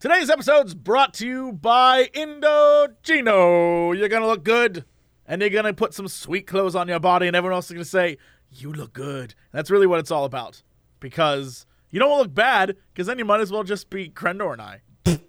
[0.00, 3.94] Today's episode's brought to you by Indochino.
[3.94, 4.86] You're gonna look good,
[5.26, 7.84] and you're gonna put some sweet clothes on your body, and everyone else is gonna
[7.84, 8.16] say,
[8.50, 9.34] You look good.
[9.52, 10.62] That's really what it's all about.
[11.00, 14.08] Because you don't want to look bad, because then you might as well just be
[14.08, 14.80] Crendor and I.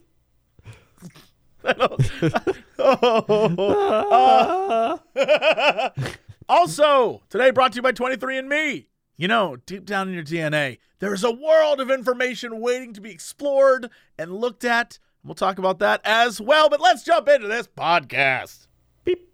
[1.66, 5.90] I Oh, uh,
[6.48, 8.86] also, today brought to you by 23andMe.
[9.22, 13.02] You know, deep down in your DNA, there is a world of information waiting to
[13.02, 14.98] be explored and looked at.
[15.24, 18.66] We'll talk about that as well, but let's jump into this podcast.
[19.06, 19.32] Beep.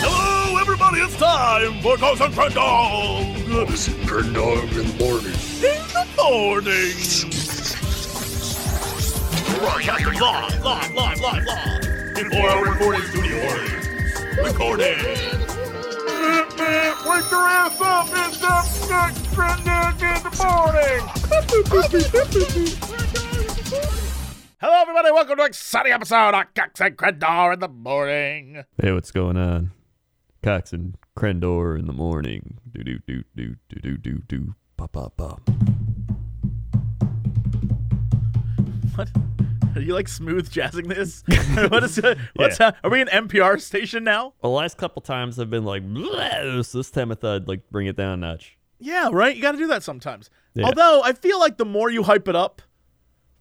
[0.00, 1.00] Hello, everybody.
[1.00, 3.34] It's time for Cox and Crendor
[4.06, 5.36] Crendor in the morning.
[5.60, 6.96] in the morning.
[9.60, 12.16] Broadcasting live, live, live, live, live.
[12.16, 14.42] In four-hour recording studio.
[14.42, 15.57] Recording.
[16.18, 18.08] Wake your ass up!
[18.10, 21.02] It's up next Crendor in the morning.
[24.60, 25.12] Hello, everybody.
[25.12, 28.64] Welcome to an exciting episode of Cox and Crendor in the morning.
[28.82, 29.70] Hey, what's going on?
[30.42, 32.58] Cox and Crendor in the morning.
[32.68, 34.54] Do do do do do do do do.
[34.76, 35.48] Pop pop pop.
[38.96, 39.08] What?
[39.78, 41.22] Are you like smooth jazzing this?
[41.68, 42.18] what is it?
[42.34, 42.72] What's Yeah.
[42.72, 44.34] ha- Are we an NPR station now?
[44.42, 47.96] The last couple times I've been like, this time I thought I'd like bring it
[47.96, 48.56] down a notch.
[48.80, 49.34] Yeah, right.
[49.34, 50.30] You got to do that sometimes.
[50.54, 50.66] Yeah.
[50.66, 52.62] Although I feel like the more you hype it up,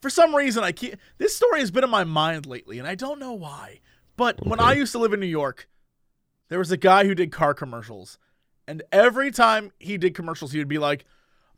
[0.02, 2.96] for some reason I keep this story has been in my mind lately, and I
[2.96, 3.80] don't know why.
[4.16, 5.68] But when I used to live in New York,
[6.50, 8.18] there was a guy who did car commercials,
[8.68, 11.06] and every time he did commercials, he would be like,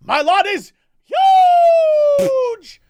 [0.02, 2.82] "My lot is huge,"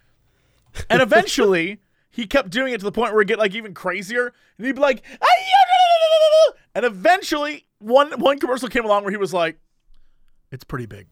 [0.89, 4.33] and eventually he kept doing it to the point where it get like even crazier,
[4.57, 9.33] and he'd be like, "Ah, and eventually one one commercial came along where he was
[9.33, 9.57] like,
[10.51, 11.07] "It's pretty big."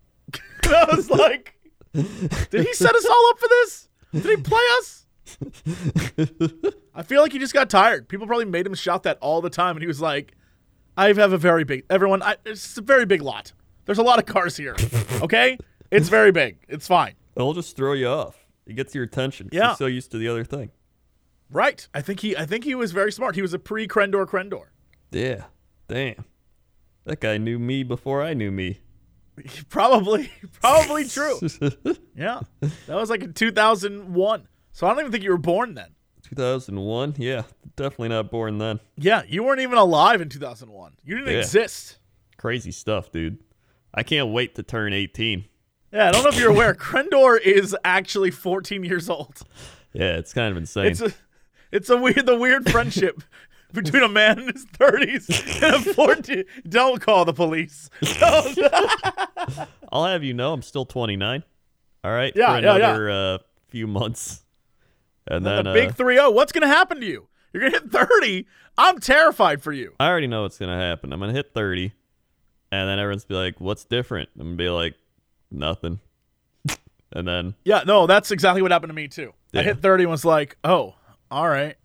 [0.64, 1.56] and I was like,
[1.94, 3.90] "Did he set us all up for this?
[4.14, 5.06] Did he play us?"
[6.96, 8.08] I feel like he just got tired.
[8.08, 10.34] People probably made him shout that all the time, and he was like,
[10.96, 12.22] "I have a very big everyone.
[12.22, 13.54] I, it's a very big lot.
[13.86, 14.76] There's a lot of cars here.
[15.22, 15.58] Okay,
[15.92, 16.58] it's very big.
[16.68, 18.47] It's fine." It'll just throw you off.
[18.68, 19.50] It gets your attention.
[19.52, 19.68] Yeah.
[19.70, 20.72] You're so used to the other thing.
[21.50, 21.88] Right.
[21.94, 22.36] I think he.
[22.36, 23.36] I think he was very smart.
[23.36, 24.66] He was a pre Crendor Crendor.
[25.12, 25.46] Yeah.
[25.88, 26.26] Damn.
[27.06, 28.82] That guy knew me before I knew me.
[29.70, 31.40] Probably, probably true.
[32.16, 32.40] Yeah,
[32.88, 34.48] that was like in 2001.
[34.72, 35.90] So I don't even think you were born then.
[36.24, 37.16] 2001.
[37.20, 37.44] Yeah.
[37.76, 38.80] Definitely not born then.
[38.98, 40.94] Yeah, you weren't even alive in 2001.
[41.06, 41.40] You didn't Yeah.
[41.40, 42.00] exist.
[42.38, 43.38] Crazy stuff, dude.
[43.94, 45.46] I can't wait to turn 18.
[45.98, 46.76] Yeah, I don't know if you're aware.
[46.76, 49.40] Crendor is actually 14 years old.
[49.94, 50.92] Yeah, it's kind of insane.
[50.92, 51.12] It's a,
[51.72, 53.24] it's a weird, the weird friendship
[53.74, 56.44] between a man in his 30s and a 14.
[56.70, 57.90] Don't call the police.
[59.92, 61.44] I'll have you know I'm still 29.
[62.04, 62.32] All right.
[62.36, 62.76] Yeah, for yeah, yeah.
[62.76, 63.38] another uh,
[63.70, 64.44] few months,
[65.26, 66.32] and then the uh, big 3-0.
[66.32, 67.28] What's gonna happen to you?
[67.52, 68.46] You're gonna hit 30.
[68.78, 69.96] I'm terrified for you.
[70.00, 71.12] I already know what's gonna happen.
[71.12, 71.92] I'm gonna hit 30,
[72.72, 74.94] and then everyone's be like, "What's different?" I'm gonna be like,
[75.52, 76.00] "Nothing,"
[77.12, 79.34] and then Yeah, no, that's exactly what happened to me too.
[79.54, 80.96] I hit 30 and was like, oh,
[81.32, 81.76] all right.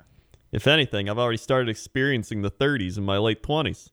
[0.50, 3.90] if anything, I've already started experiencing the 30s in my late 20s.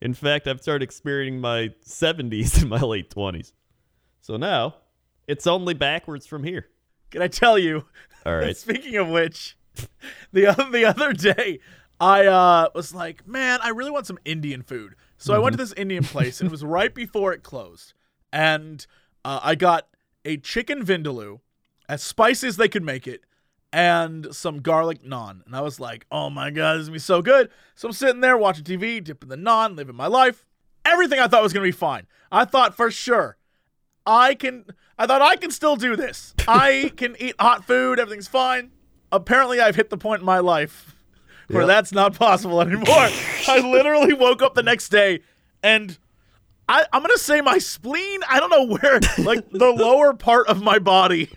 [0.00, 3.52] In fact, I've started experiencing my 70s in my late 20s.
[4.20, 4.76] So now
[5.26, 6.68] it's only backwards from here.
[7.10, 7.84] Can I tell you?
[8.24, 8.56] All right.
[8.56, 9.56] Speaking of which,
[10.32, 11.60] the other, the other day,
[12.00, 14.94] I uh, was like, man, I really want some Indian food.
[15.18, 17.94] So I went to this Indian place, and it was right before it closed.
[18.36, 18.86] And
[19.24, 19.88] uh, I got
[20.24, 21.40] a chicken vindaloo,
[21.88, 23.22] as spicy as they could make it,
[23.72, 25.44] and some garlic naan.
[25.46, 27.50] And I was like, oh my God, this is going to be so good.
[27.74, 30.44] So I'm sitting there watching TV, dipping the naan, living my life.
[30.84, 32.06] Everything I thought was going to be fine.
[32.30, 33.38] I thought for sure
[34.06, 34.66] I can
[34.98, 36.34] I thought I can still do this.
[36.48, 38.70] I can eat hot food, everything's fine.
[39.10, 40.94] Apparently I've hit the point in my life
[41.48, 41.68] where Yep.
[41.68, 42.84] that's not possible anymore.
[43.48, 45.20] I literally woke up the next day
[45.62, 45.98] and
[46.68, 50.62] I, I'm gonna say my spleen, I don't know where, like the lower part of
[50.62, 51.30] my body,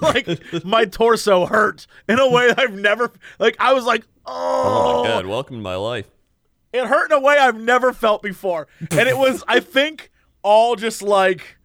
[0.00, 0.28] like
[0.64, 5.08] my torso hurt in a way I've never, like I was like, Oh oh, my
[5.08, 6.06] god, welcome to my life.
[6.72, 8.68] it hurt in a way I've never felt before.
[8.90, 10.10] And it was, I think,
[10.42, 11.56] all just like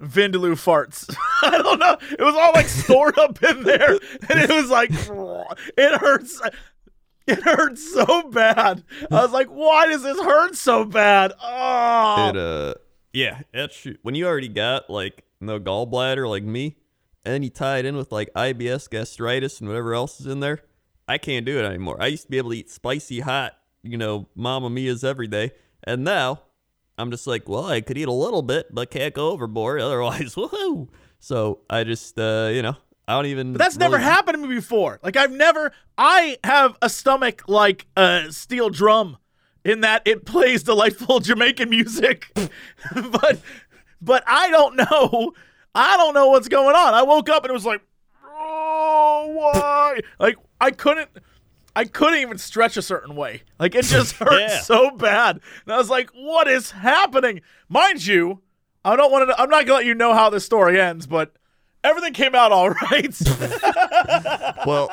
[0.00, 1.14] Vindaloo farts.
[1.42, 1.96] I don't know.
[2.10, 3.92] It was all like stored up in there.
[3.92, 4.90] And it was like,
[5.76, 6.40] it hurts.
[7.28, 8.82] It hurts so bad.
[9.10, 11.32] I was like, why does this hurt so bad?
[11.42, 12.28] Oh.
[12.30, 12.74] It uh
[13.12, 16.76] yeah, that's sh- when you already got like no gallbladder like me,
[17.24, 20.60] and you tie it in with like IBS, gastritis, and whatever else is in there.
[21.06, 21.96] I can't do it anymore.
[22.00, 25.52] I used to be able to eat spicy hot, you know, Mama Mia's every day,
[25.84, 26.42] and now
[26.98, 29.80] I'm just like, well, I could eat a little bit, but can't go overboard.
[29.82, 30.88] Otherwise, woohoo!
[31.18, 32.76] So I just, uh, you know,
[33.08, 33.52] I don't even.
[33.54, 35.00] But that's never happened to me before.
[35.02, 39.16] Like I've never I have a stomach like a steel drum
[39.64, 42.30] in that it plays delightful Jamaican music.
[42.94, 43.40] but
[44.02, 45.32] but I don't know.
[45.74, 46.92] I don't know what's going on.
[46.94, 47.80] I woke up and it was like,
[48.24, 51.08] "Oh, why?" Like I couldn't
[51.74, 53.42] I couldn't even stretch a certain way.
[53.58, 54.60] Like it just hurt Yeah.
[54.60, 55.40] so bad.
[55.64, 57.40] And I was like, "What is happening?"
[57.70, 58.42] Mind you,
[58.84, 61.06] I don't want to I'm not going to let you know how this story ends,
[61.06, 61.32] but
[61.84, 63.18] everything came out all right.
[64.66, 64.90] Well,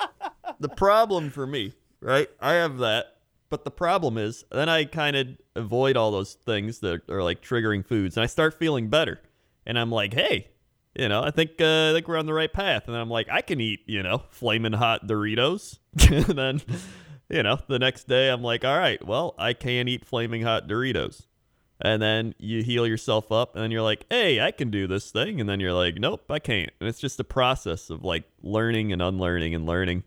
[0.60, 2.30] the problem for me, right?
[2.40, 3.18] I have that,
[3.50, 7.42] but the problem is then I kind of avoid all those things that are like
[7.42, 9.20] triggering foods, and I start feeling better,
[9.66, 10.48] and I'm like, hey,
[10.98, 13.28] you know, I think uh, I think we're on the right path, and I'm like,
[13.30, 15.80] I can eat, you know, flaming hot Doritos,
[16.12, 16.62] and then,
[17.30, 20.68] you know, the next day I'm like, all right, well, I can eat flaming hot
[20.68, 21.26] Doritos.
[21.82, 25.12] And then you heal yourself up, and then you're like, hey, I can do this
[25.12, 25.42] thing.
[25.42, 26.72] And then you're like, nope, I can't.
[26.80, 30.04] And it's just a process of like learning and unlearning and learning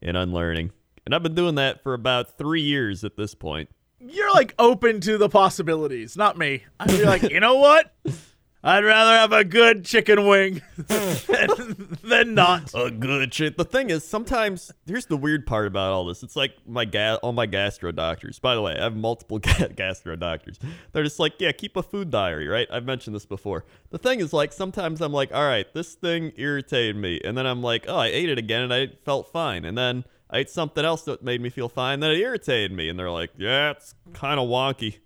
[0.00, 0.72] and unlearning.
[1.04, 3.68] And I've been doing that for about three years at this point.
[3.98, 6.64] You're like open to the possibilities, not me.
[6.78, 7.92] I'd be like, you know what?
[8.62, 12.70] I'd rather have a good chicken wing than, than not.
[12.74, 13.56] A good shit.
[13.56, 16.22] The thing is, sometimes here's the weird part about all this.
[16.22, 18.38] It's like my ga- all my gastro doctors.
[18.38, 20.58] By the way, I have multiple ga- gastro doctors.
[20.92, 22.68] They're just like, yeah, keep a food diary, right?
[22.70, 23.64] I've mentioned this before.
[23.90, 27.46] The thing is, like, sometimes I'm like, all right, this thing irritated me, and then
[27.46, 30.50] I'm like, oh, I ate it again, and I felt fine, and then I ate
[30.50, 33.70] something else that made me feel fine, then it irritated me, and they're like, yeah,
[33.70, 34.98] it's kind of wonky.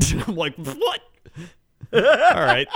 [0.28, 1.00] I'm like, what?
[1.92, 2.68] All right.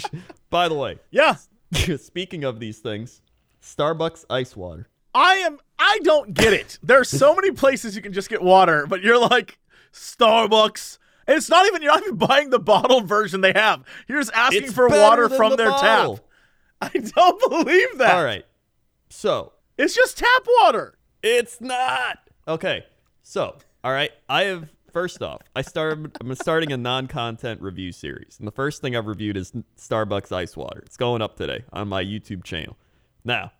[0.50, 1.36] By the way, Yeah,
[1.96, 3.22] speaking of these things,
[3.62, 4.88] Starbucks ice water.
[5.14, 5.58] I am.
[5.78, 6.78] I don't get it.
[6.82, 9.58] There's so many places you can just get water, but you're like
[9.92, 10.98] Starbucks.
[11.26, 11.82] And it's not even.
[11.82, 13.84] You're not even buying the bottled version they have.
[14.08, 16.16] You're just asking It's for water from the their bottle.
[16.16, 16.24] tap.
[16.94, 18.14] I don't believe that.
[18.14, 18.44] All right.
[19.08, 20.96] So It's just tap water.
[21.22, 22.18] it's not
[22.48, 22.84] okay.
[23.22, 26.16] So all right, I have first off, I started.
[26.20, 30.56] I'm starting a non-content review series, and the first thing I've reviewed is Starbucks ice
[30.56, 30.82] water.
[30.84, 32.76] It's going up today on my YouTube channel.
[33.24, 33.52] Now,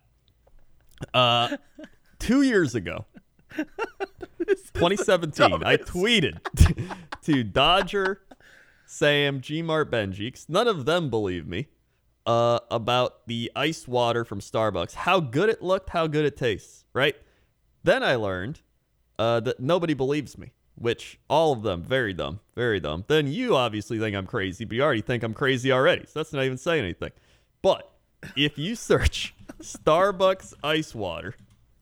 [1.13, 1.57] uh,
[2.19, 3.05] two years ago,
[3.55, 6.39] 2017, I tweeted
[7.23, 8.21] to Dodger,
[8.85, 10.49] Sam, G Mart, Benjix.
[10.49, 11.67] None of them believe me
[12.25, 14.93] uh, about the ice water from Starbucks.
[14.93, 17.15] How good it looked, how good it tastes, right?
[17.83, 18.61] Then I learned
[19.17, 23.05] uh, that nobody believes me, which all of them very dumb, very dumb.
[23.07, 26.33] Then you obviously think I'm crazy, but you already think I'm crazy already, so that's
[26.33, 27.11] not even saying anything.
[27.61, 27.89] But
[28.35, 31.35] if you search Starbucks ice water,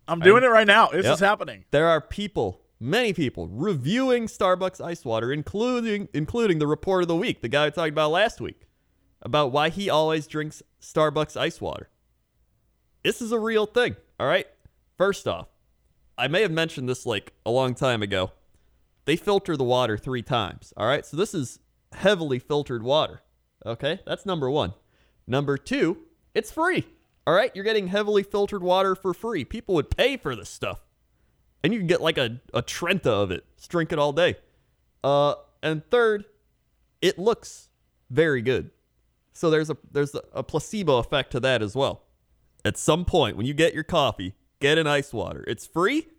[0.07, 0.87] I'm doing it right now.
[0.87, 1.13] This Yep.
[1.13, 1.65] is happening.
[1.71, 7.15] there are people, many people, reviewing Starbucks ice water, including including the report of the
[7.15, 8.67] week, the guy I talked about last week,
[9.21, 11.89] about why he always drinks Starbucks ice water.
[13.03, 14.47] This is a real thing, all right?
[14.97, 15.47] First off,
[16.17, 18.31] I may have mentioned this like a long time ago.
[19.09, 21.03] They filter the water three times, all right?
[21.03, 21.57] So this is
[21.93, 23.23] heavily filtered water,
[23.65, 24.01] okay?
[24.05, 24.75] That's number one.
[25.25, 25.97] Number two,
[26.35, 26.85] it's free,
[27.25, 27.51] all right?
[27.55, 29.43] You're getting heavily filtered water for free.
[29.45, 30.85] People would pay for this stuff
[31.63, 33.45] and you can get like a, a Trenta of it.
[33.57, 34.35] Just drink it all day.
[35.03, 35.33] Uh,
[35.63, 36.25] and third,
[37.01, 37.69] it looks
[38.11, 38.69] very good.
[39.33, 42.03] So there's a there's a, a placebo effect to that as well.
[42.63, 45.43] At some point, when you get your coffee, get an ice water.
[45.47, 46.09] It's free.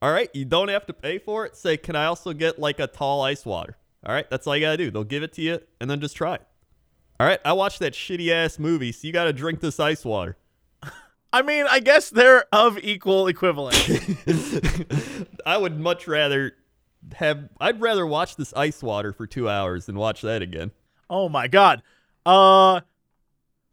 [0.00, 1.56] All right, you don't have to pay for it.
[1.56, 3.76] Say, can I also get like a tall ice water?
[4.06, 4.90] All right, that's all you gotta do.
[4.90, 6.42] They'll give it to you, and then just try it.
[7.18, 10.36] All right, I watched that shitty ass movie, so you gotta drink this ice water.
[11.32, 13.76] I mean, I guess they're of equal equivalence.
[15.46, 16.52] I would much rather
[17.14, 17.48] have.
[17.60, 20.70] I'd rather watch this ice water for two hours than watch that again.
[21.10, 21.82] oh my god.
[22.24, 22.80] Uh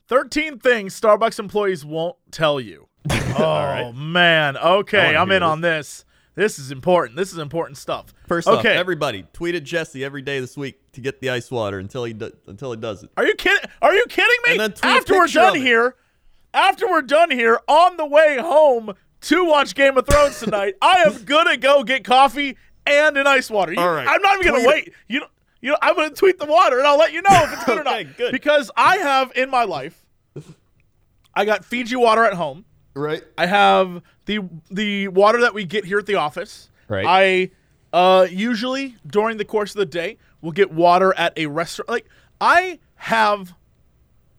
[0.08, 2.88] 13 things Starbucks employees won't tell you.
[3.38, 3.91] Oh right.
[3.94, 4.55] man.
[4.58, 6.05] Okay, I'm in on this.
[6.35, 7.15] This is important.
[7.17, 8.13] This is important stuff.
[8.27, 8.75] First off, okay.
[8.75, 12.11] everybody tweet at Jesse every day this week to get the ice water until he
[12.13, 13.09] do, until he does it.
[13.15, 13.69] Are you kidding?
[13.81, 14.51] Are you kidding me?
[14.51, 15.95] And then tweet after we're done here,
[16.53, 21.03] after we're done here, on the way home to watch Game of Thrones tonight, I
[21.07, 23.73] am gonna go get coffee and an ice water.
[23.73, 24.07] You- All right.
[24.07, 24.93] I'm not even gonna wait.
[25.07, 25.27] You know,
[25.61, 27.77] you know, I'm gonna tweet the water and I'll let you know if it's good
[27.79, 28.17] or not.
[28.17, 28.33] good.
[28.33, 30.05] Because I have in my life,
[31.33, 32.65] I got Fiji water at home.
[32.95, 33.23] Right.
[33.37, 34.39] I have the
[34.71, 36.69] the water that we get here at the office.
[36.87, 37.05] Right.
[37.07, 37.51] I
[37.97, 41.89] uh, usually during the course of the day will get water at a restaurant.
[41.89, 42.05] Like
[42.39, 43.53] I have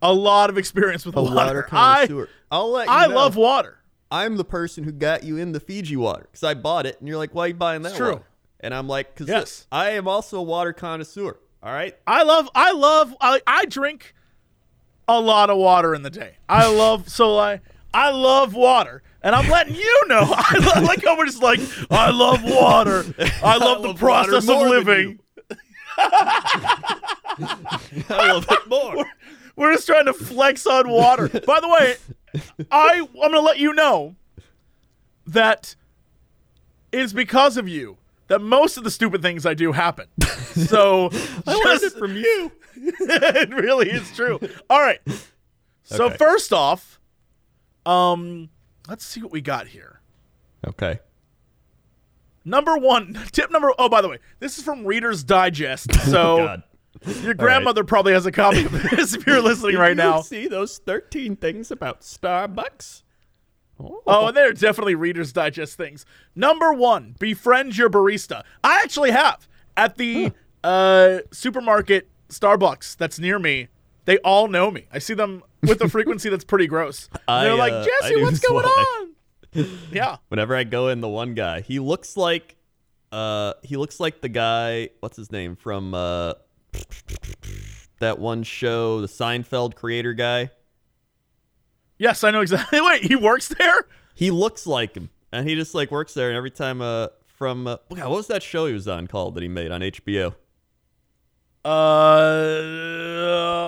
[0.03, 1.35] a lot of experience with A water.
[1.35, 2.29] water I connoisseur.
[2.51, 3.79] I'll let you I know, love water.
[4.11, 7.09] I'm the person who got you in the Fiji water because I bought it, and
[7.09, 8.13] you're like, "Why are you buying that?" It's true.
[8.13, 8.25] water?"
[8.61, 9.67] And I'm like, "Cause Yes.
[9.73, 11.97] I am also a water connoisseur." All right.
[12.07, 14.15] I love I love I, I drink
[15.09, 16.37] a lot of water in the day.
[16.49, 17.61] I love so I
[17.97, 20.21] I love water, and I'm letting you know.
[20.37, 21.61] I lo- like how we're just like,
[21.91, 23.05] I love water.
[23.43, 25.19] I love the love process of living.
[25.99, 26.93] I
[28.33, 29.07] love it more.
[29.57, 31.29] We're just trying to flex on water.
[31.29, 31.97] By the way,
[32.71, 34.15] I I'm gonna let you know
[35.27, 35.75] that
[36.93, 37.97] it's because of you
[38.29, 40.07] that most of the stupid things I do happen.
[40.57, 41.11] So
[41.47, 42.51] I learned it from you.
[42.75, 44.41] it really is true.
[44.71, 45.01] All right.
[45.85, 46.17] So Okay.
[46.17, 46.99] first off,
[47.87, 48.51] um,
[48.89, 50.01] let's see what we got here.
[50.67, 51.01] Okay.
[52.45, 53.73] Number one, tip number.
[53.79, 55.91] Oh, by the way, this is from Reader's Digest.
[56.07, 56.63] So God.
[57.23, 60.21] your grandmother probably has a copy of this if you're listening Did right you now.
[60.21, 63.03] see those 13 things about Starbucks?
[63.79, 66.07] Oh, and they're definitely Reader's Digest things.
[66.35, 68.43] Number one, befriend your barista.
[68.65, 70.33] I actually have at the
[70.65, 73.69] uh, supermarket Starbucks that's near me.
[74.07, 74.87] They all know me.
[74.93, 77.09] I see them with a frequency that's pretty gross.
[77.27, 79.15] I, they're like, uh, Jesse, what's going on?
[79.93, 80.17] yeah.
[80.29, 82.57] Whenever I go in, the one guy, he looks like,
[83.13, 84.91] uh, he looks like the guy.
[85.01, 86.35] What's his name from uh,
[88.01, 90.51] that one show, the Seinfeld creator guy?
[91.99, 92.81] Yes, I know exactly.
[92.83, 93.87] Wait, he works there?
[94.15, 96.29] He looks like him, and he just like works there.
[96.29, 99.35] And every time, uh, from uh, God, what was that show he was on called
[99.35, 100.35] that he made on HBO?
[101.65, 102.63] Uh,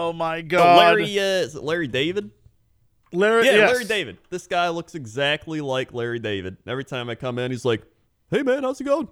[0.09, 0.77] oh my Oh, god.
[0.79, 2.31] Larry, uh, is it Larry David?
[3.12, 3.73] Larry, Yeah, yes.
[3.73, 4.19] Larry David.
[4.31, 6.59] This guy looks exactly like Larry David.
[6.67, 7.83] Every time I come in, he's like,
[8.31, 9.09] "Hey man, how's it going?"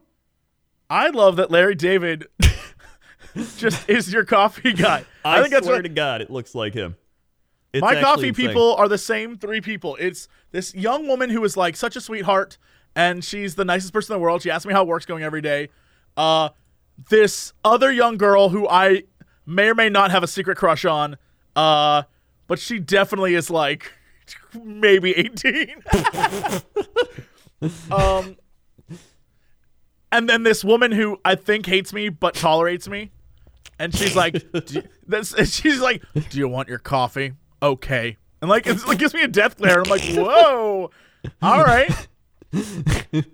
[0.91, 2.26] I love that Larry David
[3.57, 5.05] just is your coffee guy.
[5.25, 6.97] I, I, think that's swear what to God, it looks like him.
[7.73, 8.49] It's my coffee insane.
[8.49, 9.97] people are the same three people.
[10.00, 12.59] It's this young woman who is like such a sweetheart,
[12.95, 14.43] and she's the nicest person in the world.
[14.43, 15.69] She asks me how work's going every day.
[16.17, 16.50] Uh,
[17.11, 19.05] this other young girl who I
[19.47, 21.17] may or may not have a secret crush on,
[21.55, 22.03] uh,
[22.47, 23.93] but she definitely is like
[24.62, 25.83] maybe eighteen.
[27.91, 28.37] um,
[30.12, 33.11] and then this woman who I think hates me but tolerates me,
[33.79, 34.33] and she's like,
[34.67, 39.15] do, this, she's like, "Do you want your coffee?" Okay, and like it's, it gives
[39.15, 39.81] me a death glare.
[39.81, 40.91] I'm like, "Whoa,
[41.43, 41.91] all right."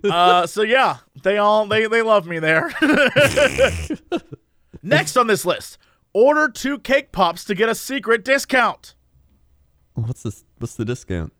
[0.03, 2.71] Uh, so yeah, they all they they love me there.
[4.81, 5.77] Next on this list,
[6.13, 8.95] order two cake pops to get a secret discount.
[9.95, 10.43] What's this?
[10.57, 11.33] What's the discount?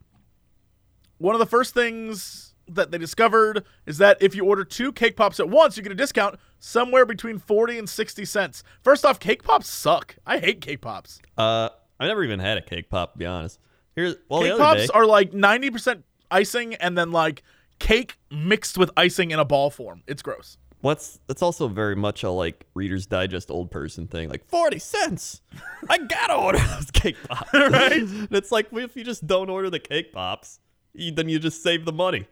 [1.17, 5.15] One of the first things that they discovered is that if you order two cake
[5.15, 8.63] pops at once, you get a discount somewhere between 40 and 60 cents.
[8.81, 10.15] First off, cake pops suck.
[10.25, 11.21] I hate cake pops.
[11.37, 13.13] Uh, I never even had a cake pop.
[13.13, 13.59] To be honest,
[13.95, 17.43] here's well cake pops day, are like 90% icing and then like
[17.79, 20.03] cake mixed with icing in a ball form.
[20.07, 20.57] It's gross.
[20.83, 24.27] What's that's also very much a like Reader's Digest old person thing.
[24.27, 25.41] Like forty cents,
[25.89, 28.01] I gotta order those cake pops, right?
[28.01, 30.59] And it's like well, if you just don't order the cake pops,
[30.93, 32.27] you, then you just save the money.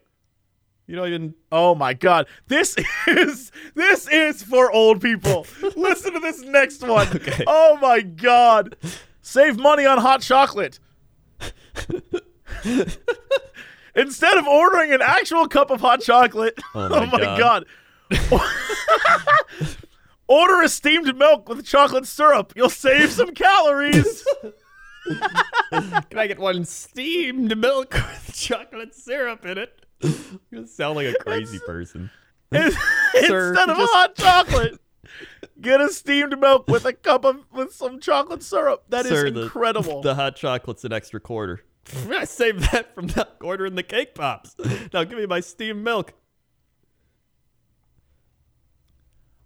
[0.86, 1.34] You don't even.
[1.50, 2.28] Oh my god.
[2.48, 2.76] This
[3.08, 5.48] is this is for old people.
[5.78, 7.08] Listen to this next one.
[7.08, 7.46] Okay.
[7.48, 8.76] Oh my god.
[9.22, 10.78] Save money on hot chocolate.
[13.96, 17.66] Instead of ordering an actual cup of hot chocolate, Oh oh my my, god.
[20.28, 22.54] Order a steamed milk with chocolate syrup.
[22.56, 24.26] You'll save some calories.
[25.72, 29.86] Can I get one steamed milk with chocolate syrup in it?
[30.50, 32.10] You sound like a crazy person.
[32.52, 34.80] Instead Sir, of just- hot chocolate,
[35.60, 38.84] get a steamed milk with a cup of with some chocolate syrup.
[38.90, 40.02] That is Sir, the- incredible.
[40.02, 41.62] The hot chocolate's an extra quarter.
[42.10, 44.56] I saved that from not ordering the cake pops.
[44.94, 46.14] Now give me my steamed milk.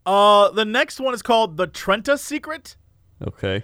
[0.06, 2.76] Uh, the next one is called the Trenta Secret.
[3.26, 3.64] Okay.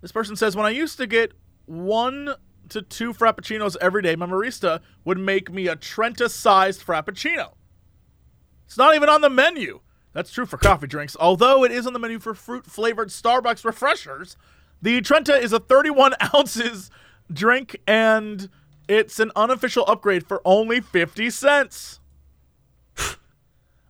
[0.00, 1.32] This person says, when I used to get
[1.66, 2.34] one
[2.70, 7.52] to two frappuccinos every day, my barista would make me a Trenta-sized frappuccino.
[8.66, 9.80] It's not even on the menu.
[10.12, 14.36] That's true for coffee drinks, although it is on the menu for fruit-flavored Starbucks refreshers.
[14.82, 16.90] The Trenta is a 31 ounces
[17.32, 18.48] drink, and
[18.88, 21.99] it's an unofficial upgrade for only 50 cents.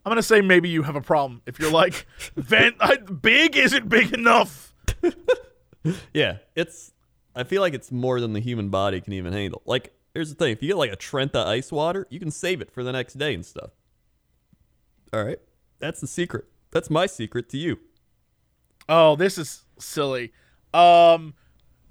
[0.04, 3.88] I'm gonna say maybe you have a problem if you're like, Vent, I, big isn't
[3.88, 4.74] big enough.
[6.12, 6.92] Yeah, it's.
[7.34, 9.62] I feel like it's more than the human body can even handle.
[9.64, 12.60] Like, here's the thing: if you get like a Trenta ice water, you can save
[12.60, 13.70] it for the next day and stuff.
[15.12, 15.38] All right,
[15.78, 16.44] that's the secret.
[16.70, 17.78] That's my secret to you.
[18.88, 20.32] Oh, this is silly.
[20.74, 21.34] Um,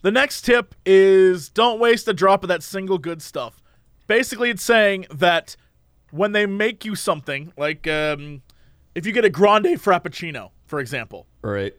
[0.02, 3.62] the next tip is don't waste a drop of that single good stuff.
[4.08, 5.56] Basically, it's saying that
[6.12, 8.42] when they make you something, like um,
[8.96, 11.74] if you get a grande frappuccino, for example, right.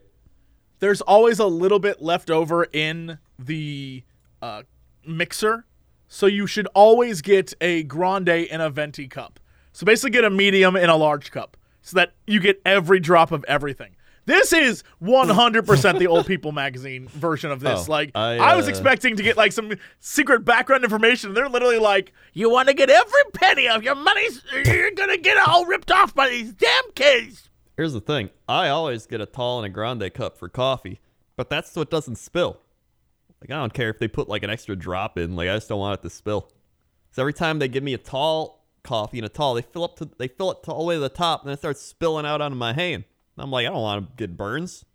[0.79, 4.03] there's always a little bit left over in the
[4.41, 4.63] uh,
[5.05, 5.65] mixer.
[6.07, 9.39] So you should always get a grande in a venti cup.
[9.71, 13.31] So basically, get a medium in a large cup so that you get every drop
[13.31, 13.95] of everything.
[14.25, 17.87] This is 100% the old people magazine version of this.
[17.87, 21.33] Oh, like, I, I, was uh, expecting to get like some secret background information.
[21.33, 25.17] They're literally like, you want to get every penny of your money, you're going to
[25.17, 27.49] get it all ripped off by these damn kids.
[27.75, 28.29] Here's the thing.
[28.47, 30.99] I always get a tall and a grande cup for coffee,
[31.35, 32.59] but that's so it doesn't spill.
[33.41, 35.35] Like I don't care if they put like an extra drop in.
[35.35, 36.51] Like I just don't want it to spill.
[37.11, 39.97] So every time they give me a tall coffee and a tall, they fill up
[39.97, 42.25] to they fill it all the way to the top, and then it starts spilling
[42.25, 43.05] out onto my hand.
[43.41, 44.85] And I'm like, I don't want to get burns,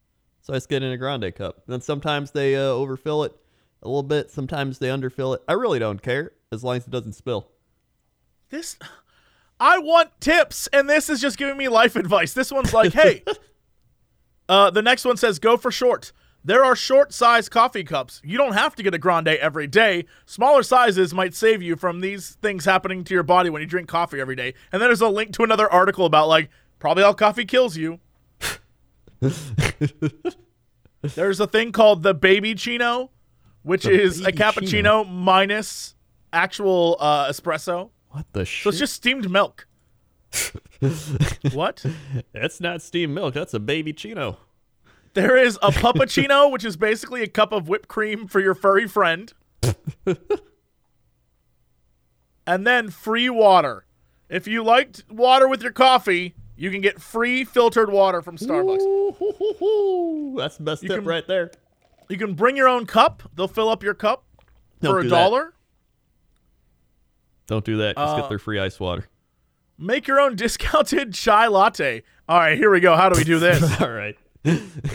[0.40, 1.62] so I just get in a grande cup.
[1.66, 3.34] And then sometimes they uh, overfill it
[3.82, 4.30] a little bit.
[4.30, 5.42] Sometimes they underfill it.
[5.48, 7.48] I really don't care as long as it doesn't spill.
[8.50, 8.78] This,
[9.58, 12.34] I want tips, and this is just giving me life advice.
[12.34, 13.24] This one's like, hey,
[14.48, 16.12] uh, the next one says, go for short.
[16.44, 18.22] There are short size coffee cups.
[18.22, 20.04] You don't have to get a grande every day.
[20.24, 23.88] Smaller sizes might save you from these things happening to your body when you drink
[23.88, 24.54] coffee every day.
[24.70, 26.48] And then there's a link to another article about like
[26.78, 27.98] probably how coffee kills you.
[31.14, 33.10] there's a thing called the baby chino,
[33.62, 35.04] which The is a cappuccino chino?
[35.04, 35.94] minus
[36.32, 37.90] actual uh, espresso.
[38.10, 39.66] What the So it's just steamed milk.
[41.52, 41.84] what?
[42.32, 43.34] that's not steamed milk.
[43.34, 44.38] That's a baby chino.
[45.14, 48.86] There is a puppuccino, which is basically a cup of whipped cream for your furry
[48.86, 49.32] friend.
[52.46, 53.86] and then free water.
[54.28, 58.80] If you liked water with your coffee, you can get free filtered water from Starbucks.
[58.80, 61.50] Ooh, that's the best You tip can- right there.
[62.08, 63.22] You can bring your own cup.
[63.34, 64.24] They'll fill up your cup
[64.80, 65.54] Don't for a do dollar.
[67.46, 67.96] Don't do that.
[67.96, 69.06] Just Uh, get their free ice water.
[69.78, 72.02] Make your own discounted chai latte.
[72.28, 72.96] All right, here we go.
[72.96, 73.80] How do we do this?
[73.80, 74.16] All right.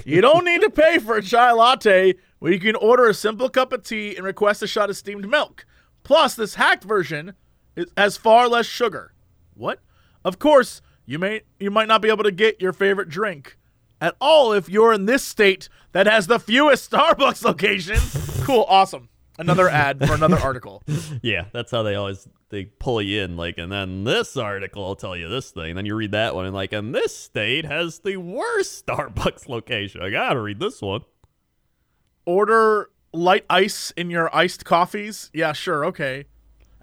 [0.05, 3.49] You don't need to pay for a chai latte where you can order a simple
[3.49, 5.65] cup of tea and request a shot of steamed milk.
[6.03, 7.33] Plus, this hacked version
[7.75, 9.13] is, has far less sugar.
[9.53, 9.79] What?
[10.23, 13.57] Of course, you may you might not be able to get your favorite drink
[13.99, 18.43] at all if you're in this state that has the fewest Starbucks locations.
[18.45, 19.09] cool, awesome.
[19.37, 20.83] Another ad for another article.
[21.21, 23.37] Yeah, that's how they always they pull you in.
[23.37, 25.69] Like, and then this article will tell you this thing.
[25.69, 29.47] And then you read that one, and like, and this state has the worst Starbucks
[29.47, 30.01] location.
[30.01, 31.01] I gotta read this one.
[32.25, 35.31] Order light ice in your iced coffees.
[35.33, 36.25] Yeah, sure, okay.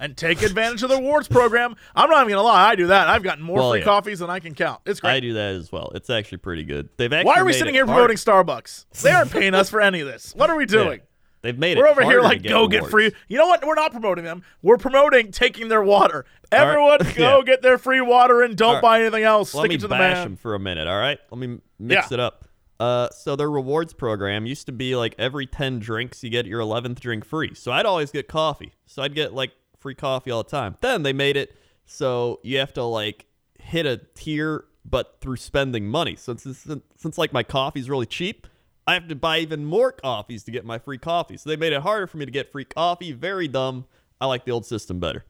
[0.01, 1.75] And take advantage of the rewards program.
[1.97, 3.09] I'm not even gonna lie, I do that.
[3.09, 3.85] I've gotten more Well, free yeah.
[3.85, 4.81] coffees than I can count.
[4.87, 5.11] It's great.
[5.11, 5.91] I do that as well.
[5.95, 6.89] It's actually pretty good.
[6.99, 8.87] They've actually Why are we sitting here hard- promoting Starbucks?
[9.03, 10.33] They aren't paying us for any of this.
[10.37, 10.67] What are we Yeah.
[10.85, 11.01] doing?
[11.43, 13.13] They've made We're over here like go get free.
[13.29, 13.65] You know what?
[13.65, 14.43] We're not promoting them.
[14.63, 16.25] We're promoting taking their water.
[16.51, 17.43] Everyone go Yeah.
[17.45, 18.83] get their free water and don't right.
[18.83, 19.55] buy anything else.
[19.55, 20.25] Let Stick me it to the bash man.
[20.25, 21.19] them for a minute, all right?
[21.31, 22.15] Let me mix Yeah.
[22.15, 22.45] it up.
[22.81, 26.61] Uh, so their rewards program used to be like every 10 drinks you get your
[26.61, 27.53] 11th drink free.
[27.55, 28.73] So I'd always get coffee.
[28.87, 30.77] So I'd get like free coffee all the time.
[30.81, 33.27] Then they made it so you have to like
[33.59, 36.17] hit a tier but through spending money.
[36.17, 38.47] So since since like my coffee's really cheap,
[38.87, 41.37] I have to buy even more coffees to get my free coffee.
[41.37, 43.13] So they made it harder for me to get free coffee.
[43.13, 43.87] Very dumb.
[44.21, 45.25] I like the old system better.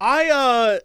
[0.00, 0.78] I uh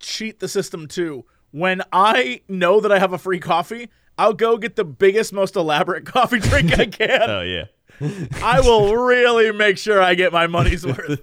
[0.00, 1.24] cheat the system too.
[1.52, 5.56] When I know that I have a free coffee, I'll go get the biggest, most
[5.56, 7.30] elaborate coffee drink I can.
[7.30, 7.64] Oh yeah.
[8.42, 11.20] I will really make sure I get my money's worth.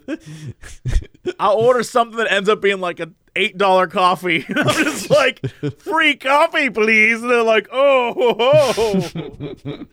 [1.40, 4.46] I'll order something that ends up being like a eight dollar coffee.
[4.50, 5.46] And I'm just like,
[5.80, 7.22] free coffee, please.
[7.22, 9.86] And they're like, oh, oh, oh.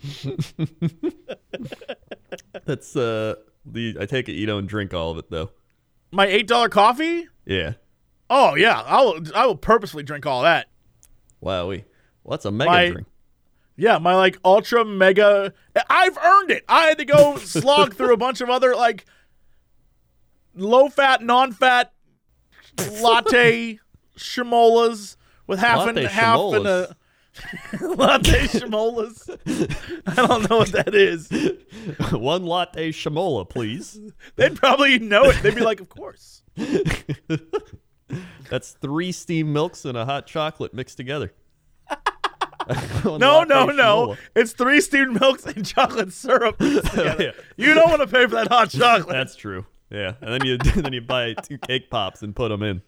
[2.65, 5.51] That's uh the I take it you don't drink all of it though.
[6.11, 7.29] my eight dollar coffee.
[7.47, 7.75] Yeah.
[8.29, 9.21] Oh yeah, I will.
[9.35, 10.69] I will purposely drink all that.
[11.41, 11.85] Wow, we.
[12.23, 13.07] Well, that's a mega My- drink.
[13.81, 15.55] Yeah, my like ultra mega.
[15.89, 16.67] I've earned it.
[16.69, 19.07] I had to go slog through a bunch of other like
[20.55, 21.91] low fat, non fat
[23.01, 23.81] latte
[24.19, 25.17] shimolas
[25.47, 26.95] with half and Latte half and a
[27.81, 29.31] latte shimolas.
[30.07, 31.31] I don't know what that is.
[32.13, 33.99] One latte shamola, please.
[34.37, 35.43] They'd probably know it.
[35.43, 36.43] They'd be like, "Of course."
[38.51, 41.33] That's three steamed milks and a hot chocolate mixed together.
[43.05, 44.17] No, no, no.
[44.37, 46.57] It's three steamed milks and chocolate syrup.
[46.61, 47.33] Yeah.
[47.57, 49.09] You don't want to pay for that hot chocolate.
[49.09, 49.67] That's true.
[49.91, 52.83] Yeah, and then you then you buy two cake pops and put them in.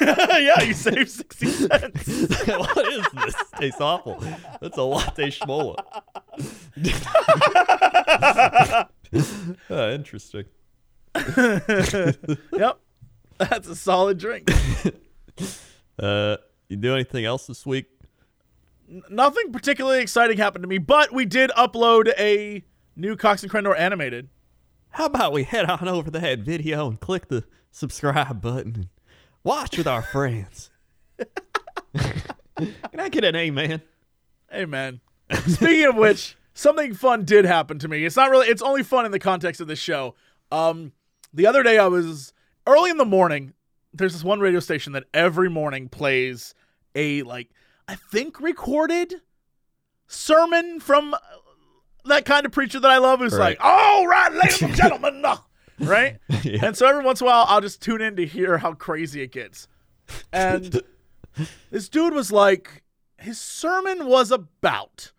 [0.00, 2.08] yeah, you save sixty cents.
[2.46, 3.34] what is this?
[3.58, 4.22] Tastes awful.
[4.60, 5.76] That's a latte shamola.
[9.70, 10.44] Ah, interesting.
[12.52, 12.78] yep,
[13.38, 14.50] that's a solid drink.
[15.98, 16.36] Uh,
[16.68, 17.86] you do anything else this week?
[18.88, 22.64] Nothing particularly exciting happened to me, but we did upload a
[22.96, 24.28] new Cox and Crendor animated.
[24.90, 28.88] how about we head on over to that video and click the subscribe button and
[29.42, 30.70] watch with our friends?
[31.96, 33.82] Can I get an amen?
[34.68, 35.00] Man.
[35.48, 38.04] Speaking of which, something fun did happen to me.
[38.04, 38.46] It's not really.
[38.46, 40.14] It's only fun in the context of this show.
[40.52, 40.92] Um,
[41.32, 42.32] the other day I was
[42.66, 43.54] early in the morning.
[43.92, 46.54] There's this one radio station that every morning plays
[46.94, 47.50] a like
[47.88, 49.20] I think recorded
[50.06, 51.18] sermon from uh,
[52.06, 53.58] that kind of preacher that I love who's Right.
[53.58, 55.36] like, "All right, ladies and gentlemen," uh,"
[55.78, 56.18] right?
[56.42, 56.66] Yeah.
[56.66, 59.22] And so every once in a while, I'll just tune in to hear how crazy
[59.22, 59.66] it gets.
[60.32, 60.82] And
[61.70, 62.82] this dude was like,
[63.18, 65.12] his sermon was about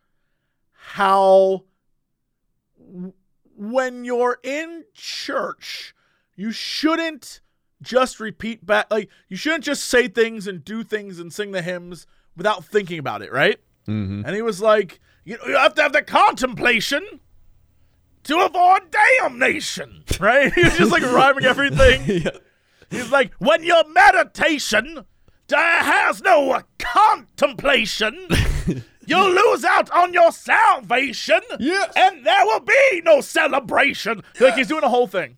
[0.71, 1.63] how
[2.80, 3.13] w-
[3.58, 5.95] when you're in church,
[6.36, 7.41] you shouldn't
[7.82, 8.88] just repeat back.
[8.92, 13.00] Like, you shouldn't just say things and do things and sing the hymns without thinking
[13.00, 13.60] about it, right?
[13.88, 14.24] Mm-hmm.
[14.26, 17.06] And he was like, you, you have to have the contemplation
[18.24, 20.52] to avoid damnation, right?
[20.54, 22.04] He was just like rhyming everything.
[22.24, 22.32] yeah.
[22.90, 25.06] He's like, when your meditation
[25.52, 28.28] has no contemplation,
[29.06, 31.92] you'll lose out on your salvation, Yes.
[31.96, 34.24] and there will be no celebration.
[34.40, 35.38] Like he's doing a whole thing,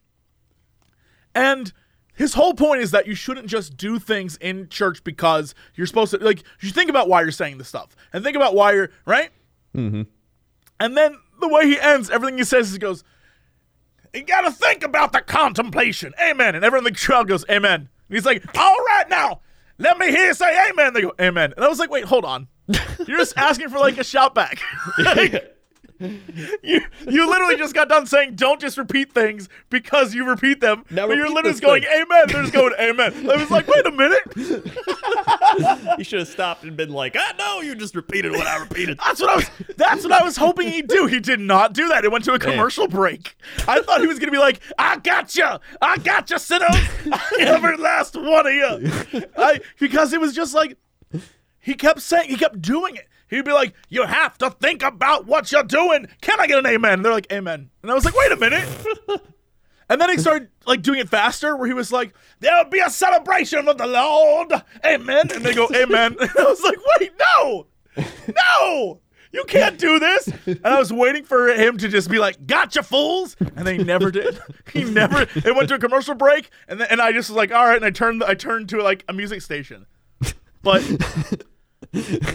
[1.35, 1.71] and
[2.17, 6.11] his whole point is that you shouldn't just do things in church because you're supposed
[6.11, 6.17] to.
[6.17, 9.29] Like you think about why you're saying this stuff, and think about why you're right.
[9.75, 10.01] Mm-hmm.
[10.79, 13.03] And then the way he ends, everything he says, he goes,
[14.15, 16.13] You gotta think about the contemplation.
[16.19, 16.55] Amen.
[16.55, 17.81] And everyone in the crowd goes, Amen.
[17.81, 19.41] And he's like, All right now,
[19.77, 20.93] let me hear you say amen.
[20.93, 21.53] They go, Amen.
[21.55, 22.47] And I was like, Wait, hold on.
[22.67, 24.59] You're just asking for like a shout back.
[24.97, 25.53] Like,
[26.63, 30.83] you you literally just got done saying don't just repeat things because you repeat them.
[30.91, 32.03] Now but you're literally just going thing.
[32.03, 32.25] amen.
[32.27, 33.29] They're just going amen.
[33.29, 34.21] I was like, wait a minute.
[35.97, 38.99] You should have stopped and been like, ah, no, you just repeated what I repeated.
[39.03, 39.49] That's what I was.
[39.75, 41.07] That's what I was hoping he'd do.
[41.07, 42.05] He did not do that.
[42.05, 43.35] It went to a commercial break.
[43.67, 45.47] I thought he was gonna be like, "I got you,
[45.81, 46.75] I got you, sinners,
[47.39, 50.77] every last one of you," I, because it was just like
[51.59, 53.07] he kept saying, he kept doing it.
[53.29, 56.65] He'd be like, "You have to think about what you're doing." Can I get an
[56.65, 56.93] amen?
[56.93, 58.67] And they're like, "Amen," and I was like, "Wait a minute."
[59.89, 62.89] And then he started like doing it faster, where he was like, "There'll be a
[62.89, 64.51] celebration of the Lord,
[64.85, 67.67] Amen," and they go, "Amen," and I was like, "Wait, no,
[68.35, 68.99] no,
[69.31, 72.83] you can't do this." And I was waiting for him to just be like, "Gotcha,
[72.83, 74.39] fools," and they never did.
[74.73, 75.21] He never.
[75.35, 77.77] It went to a commercial break, and then, and I just was like, "All right,"
[77.77, 79.85] and I turned I turned to like a music station,
[80.61, 80.81] but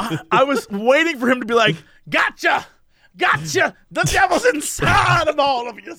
[0.00, 1.76] I, I was waiting for him to be like,
[2.08, 2.66] "Gotcha."
[3.16, 3.76] Gotcha!
[3.90, 5.94] The devil's inside of all of you.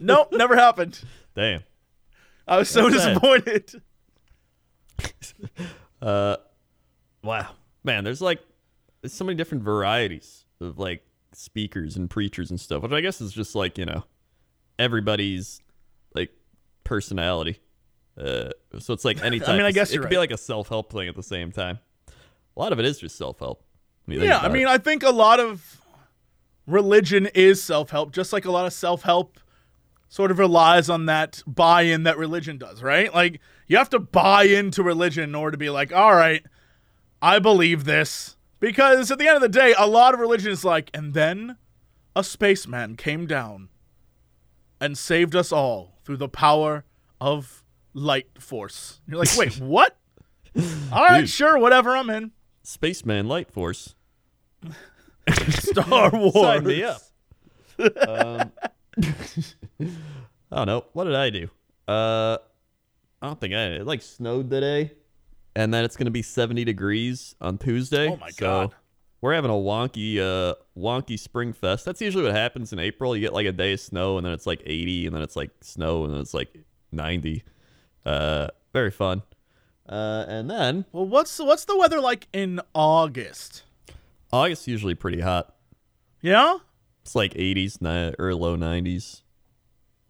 [0.00, 1.00] Nope, never happened.
[1.34, 1.64] Damn.
[2.46, 3.82] I was so That's disappointed.
[6.00, 6.36] Uh,
[7.24, 7.50] wow,
[7.82, 8.04] man.
[8.04, 8.40] There's like
[9.02, 13.20] there's so many different varieties of like speakers and preachers and stuff, which I guess
[13.20, 14.04] is just like you know
[14.78, 15.60] everybody's
[16.14, 16.30] like
[16.84, 17.60] personality.
[18.16, 20.68] Uh, so it's like any I mean, I guess it could be like a self
[20.68, 21.80] help thing at the same time.
[22.58, 23.62] A lot of it is just self help.
[24.08, 25.80] Yeah, I mean, I think a lot of
[26.66, 29.38] religion is self help, just like a lot of self help
[30.08, 33.14] sort of relies on that buy in that religion does, right?
[33.14, 36.42] Like, you have to buy into religion in order to be like, all right,
[37.22, 38.36] I believe this.
[38.58, 41.58] Because at the end of the day, a lot of religion is like, and then
[42.16, 43.68] a spaceman came down
[44.80, 46.84] and saved us all through the power
[47.20, 47.62] of
[47.94, 49.00] light force.
[49.06, 49.96] You're like, wait, what?
[50.90, 51.28] All right, Dude.
[51.28, 52.32] sure, whatever, I'm in.
[52.68, 53.94] Spaceman Light Force.
[55.48, 56.34] Star Wars.
[56.34, 57.00] Sign me up.
[57.80, 58.52] um,
[60.52, 60.84] I don't know.
[60.92, 61.48] What did I do?
[61.86, 62.36] Uh,
[63.22, 63.64] I don't think I.
[63.68, 64.92] It like snowed today,
[65.56, 68.10] and then it's gonna be 70 degrees on Tuesday.
[68.10, 68.74] Oh my so God.
[69.22, 71.86] We're having a wonky, uh, wonky spring fest.
[71.86, 73.16] That's usually what happens in April.
[73.16, 75.36] You get like a day of snow, and then it's like 80, and then it's
[75.36, 76.54] like snow, and then it's like
[76.92, 77.42] 90.
[78.04, 79.22] Uh, very fun.
[79.88, 83.62] Uh, and then Well, what's what's the weather like in August?
[84.32, 85.54] August usually pretty hot.
[86.20, 86.58] Yeah.
[87.02, 89.22] It's like 80s ni- or low 90s.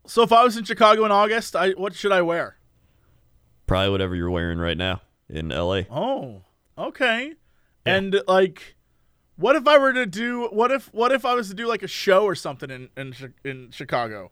[0.06, 2.56] So if I was in Chicago in August, I what should I wear?
[3.66, 5.82] Probably whatever you're wearing right now in LA.
[5.90, 6.42] Oh,
[6.76, 7.34] okay.
[7.84, 8.76] And like,
[9.36, 10.48] what if I were to do?
[10.50, 13.14] What if what if I was to do like a show or something in in,
[13.44, 14.30] in Chicago?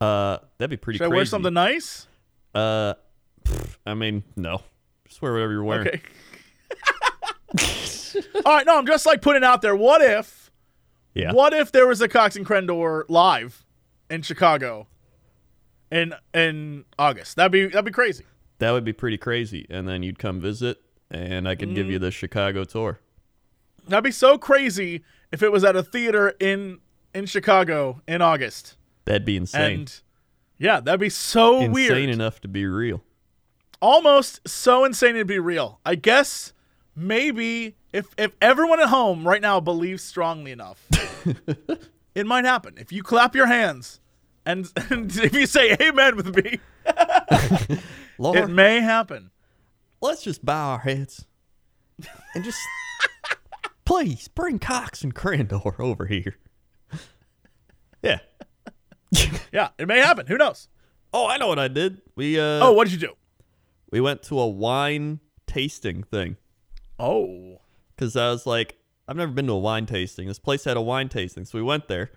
[0.00, 2.06] Uh, that'd be pretty Should I wear something nice?
[2.54, 2.94] Uh,
[3.44, 4.62] pff, I mean, no.
[5.08, 5.88] Just wear whatever you're wearing.
[5.88, 6.00] Okay.
[8.44, 8.66] All right.
[8.66, 9.74] No, I'm just like putting it out there.
[9.76, 10.50] What if?
[11.14, 11.32] Yeah.
[11.32, 13.64] What if there was a Cox and Crendor live
[14.08, 14.86] in Chicago
[15.90, 17.36] in in August?
[17.36, 18.24] That'd be that'd be crazy.
[18.58, 19.66] That would be pretty crazy.
[19.70, 20.78] And then you'd come visit,
[21.10, 21.92] and I could give Mm-hmm.
[21.92, 23.00] you the Chicago tour.
[23.88, 26.78] That'd be so crazy if it was at a theater in
[27.14, 28.76] in Chicago in August.
[29.06, 29.80] That'd be insane.
[29.80, 30.00] And
[30.58, 31.90] yeah, that'd be so insane weird.
[31.98, 33.02] Insane enough to be real.
[33.80, 35.80] Almost so insane to be real.
[35.86, 36.52] I guess
[36.94, 40.86] maybe if if everyone at home right now believes strongly enough,
[42.14, 42.74] it might happen.
[42.78, 44.00] If you clap your hands
[44.44, 46.60] and, and if you say amen with me,
[48.18, 49.30] Lord, it may happen.
[50.00, 51.24] let's just bow our heads
[52.34, 52.58] and just
[53.84, 56.36] please bring Cox and Crendor over here.
[58.02, 58.18] Yeah.
[59.52, 60.26] Yeah, it may happen.
[60.26, 60.68] Who knows?
[61.12, 62.00] Oh, I know what I did.
[62.14, 63.14] We uh Oh, what did you do?
[63.90, 66.36] We went to a wine tasting thing.
[66.98, 67.58] Oh.
[67.96, 68.76] because I was like,
[69.08, 70.28] I've never been to a wine tasting.
[70.28, 72.10] This place had a wine tasting, so we went there,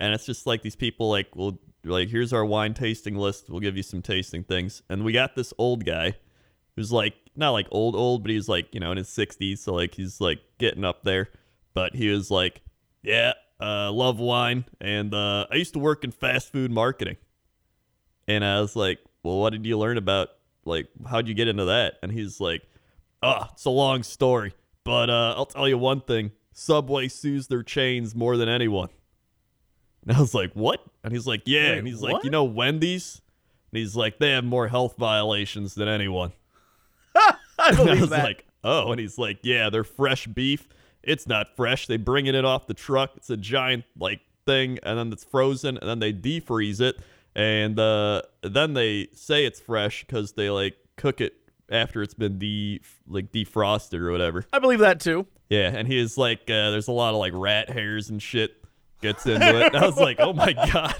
[0.00, 3.48] and it's just like these people like, well, like here's our wine tasting list.
[3.48, 6.14] We'll give you some tasting things, and we got this old guy
[6.74, 9.74] who's like not like old old, but he's like you know in his sixties, so
[9.74, 11.28] like he's like getting up there,
[11.74, 12.62] but he was like,
[13.02, 17.16] yeah, uh, love wine, and uh, I used to work in fast food marketing,
[18.26, 20.30] and I was like, well, what did you learn about
[20.64, 21.94] like how'd you get into that?
[22.02, 22.62] And he's like,
[23.22, 24.52] oh, it's a long story,
[24.84, 28.88] but uh, I'll tell you one thing: Subway sues their chains more than anyone.
[30.06, 30.82] And I was like, what?
[31.04, 31.70] And he's like, yeah.
[31.72, 33.20] Wait, and he's like, you know, Wendy's.
[33.70, 36.32] And he's like, they have more health violations than anyone.
[37.14, 38.24] I believe And I was that.
[38.24, 38.90] like, oh.
[38.92, 40.68] And he's like, yeah, they're fresh beef.
[41.02, 41.86] It's not fresh.
[41.86, 43.12] They bring it in off the truck.
[43.16, 46.98] It's a giant like thing, and then it's frozen, and then they defreeze it,
[47.34, 51.34] and uh, then they say it's fresh because they like cook it
[51.70, 54.46] after it's been de like defrosted or whatever.
[54.52, 55.26] I believe that too.
[55.48, 58.56] Yeah, and he is like, uh, there's a lot of like rat hairs and shit
[59.00, 59.74] gets into it.
[59.74, 60.94] I was like, oh my god.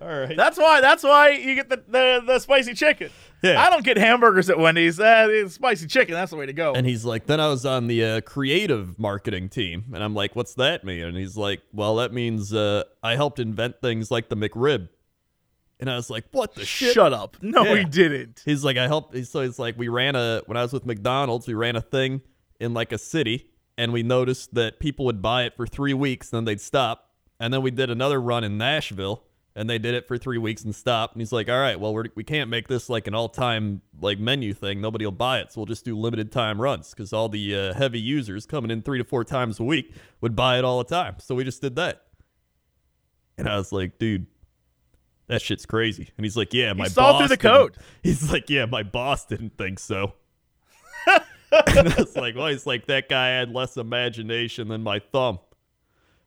[0.00, 0.36] All right.
[0.36, 0.80] That's why.
[0.80, 3.10] That's why you get the the, the spicy chicken.
[3.42, 3.60] Yeah.
[3.60, 4.98] I don't get hamburgers at Wendy's.
[4.98, 6.14] Uh, spicy chicken.
[6.14, 6.72] That's the way to go.
[6.74, 9.84] And he's like, then I was on the uh, creative marketing team.
[9.92, 11.02] And I'm like, what's that mean?
[11.04, 14.88] And he's like, well, that means uh, I helped invent things like the McRib.
[15.82, 16.94] And I was like, what the shit?
[16.94, 17.36] Shut up.
[17.42, 17.78] No, Yeah.
[17.80, 18.40] he didn't.
[18.44, 19.14] He's like, I helped.
[19.14, 21.80] he's- So he's like, we ran a, when I was with McDonald's, we ran a
[21.80, 22.20] thing
[22.60, 23.48] in like a city.
[23.76, 27.10] And we noticed that people would buy it for three weeks, then they'd stop.
[27.40, 29.24] And then we did another run in Nashville.
[29.56, 31.14] And they did it for three weeks and stopped.
[31.14, 34.18] And he's like, "All right, well, we're, we can't make this like an all-time like
[34.18, 34.80] menu thing.
[34.80, 37.74] Nobody will buy it, so we'll just do limited time runs because all the uh,
[37.74, 39.92] heavy users coming in three to four times a week
[40.22, 41.16] would buy it all the time.
[41.18, 42.02] So we just did that.
[43.36, 44.26] And I was like, "Dude,
[45.28, 47.76] that shit's crazy." And he's like, "Yeah, my saw boss through the code.
[48.02, 50.14] He's like, "Yeah, my boss didn't think so."
[51.06, 55.38] and I was like, "Well, he's like that guy had less imagination than my thumb."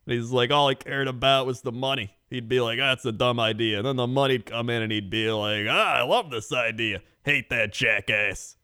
[0.05, 2.15] And he's like, all he cared about was the money.
[2.29, 3.77] He'd be like, that's a dumb idea.
[3.77, 7.01] And then the money'd come in and he'd be like, ah, I love this idea.
[7.23, 8.55] Hate that jackass.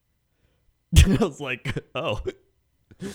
[1.05, 2.21] I was like, oh,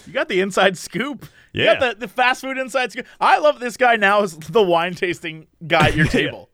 [0.06, 1.26] You got the inside scoop.
[1.52, 1.78] You Yeah.
[1.78, 3.06] got the, the fast food inside scoop.
[3.20, 6.50] I love this guy now as the wine tasting guy at your table.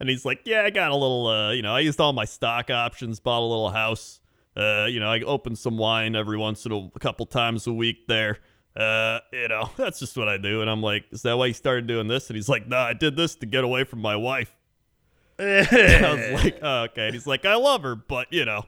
[0.00, 2.24] and he's like, yeah, I got a little, uh, you know, I used all my
[2.24, 4.20] stock options, bought a little house.
[4.56, 7.72] Uh, you know, I open some wine every once in a, a couple times a
[7.72, 8.38] week there.
[8.76, 10.60] Uh, you know, that's just what I do.
[10.62, 12.28] And I'm like, is that why you started doing this?
[12.30, 14.56] And he's like, no, I did this to get away from my wife.
[15.38, 17.06] I was like, oh, okay.
[17.06, 18.64] And he's like, I love her, but you know,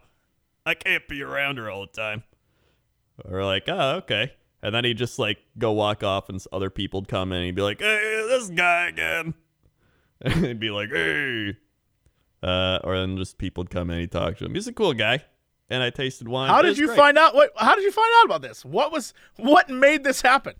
[0.65, 2.23] I can't be around her all the time.
[3.25, 4.33] We're like, oh, okay.
[4.63, 7.39] And then he'd just like go walk off, and other people'd come in.
[7.39, 9.35] and He'd be like, hey, this guy again.
[10.25, 11.57] And he'd be like, hey.
[12.45, 14.55] Uh, or then just people'd come in, and he'd talk to him.
[14.55, 15.25] He's a cool guy.
[15.69, 16.49] And I tasted wine.
[16.49, 16.97] How did you great.
[16.97, 17.35] find out?
[17.35, 17.51] What?
[17.57, 18.65] How did you find out about this?
[18.65, 19.15] What was?
[19.37, 20.55] What made this happen?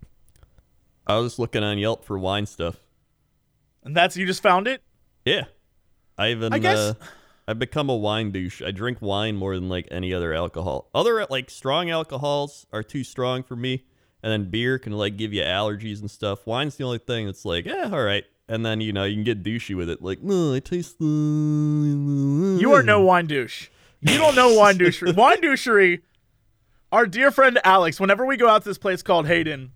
[1.07, 2.77] I was looking on Yelp for wine stuff.
[3.85, 4.83] And that's you just found it.
[5.25, 5.45] Yeah.
[6.19, 6.95] I even I guess- uh,
[7.47, 8.63] I've become a wine douche.
[8.63, 10.89] I drink wine more than like any other alcohol.
[10.95, 13.85] Other like strong alcohols are too strong for me,
[14.23, 16.47] and then beer can like give you allergies and stuff.
[16.47, 18.25] Wine's the only thing that's like, yeah, all right.
[18.49, 22.59] And then you know you can get douchey with it, like, no, I taste the.
[22.61, 23.69] You are no wine douche.
[24.01, 25.15] You don't know wine douchery.
[25.17, 26.03] wine douchery.
[26.91, 29.73] Our dear friend Alex, whenever we go out to this place called Hayden,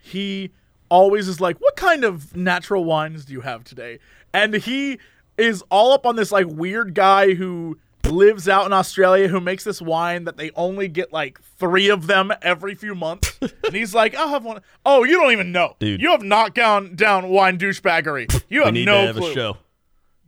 [0.00, 0.52] he
[0.88, 3.98] always is like, "What kind of natural wines do you have today?"
[4.32, 4.98] And he
[5.42, 9.64] is all up on this like weird guy who lives out in Australia who makes
[9.64, 13.38] this wine that they only get like three of them every few months.
[13.64, 16.00] and he's like, "I'll have one." Oh, you don't even know, Dude.
[16.00, 18.42] You have not gone down wine douchebaggery.
[18.48, 19.30] You have We need no to have clue.
[19.30, 19.56] a show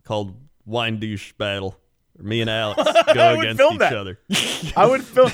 [0.03, 1.77] called Wine Douche Battle.
[2.17, 3.93] Me and Alex I go would against film each that.
[3.93, 4.19] other.
[4.77, 5.31] I would film.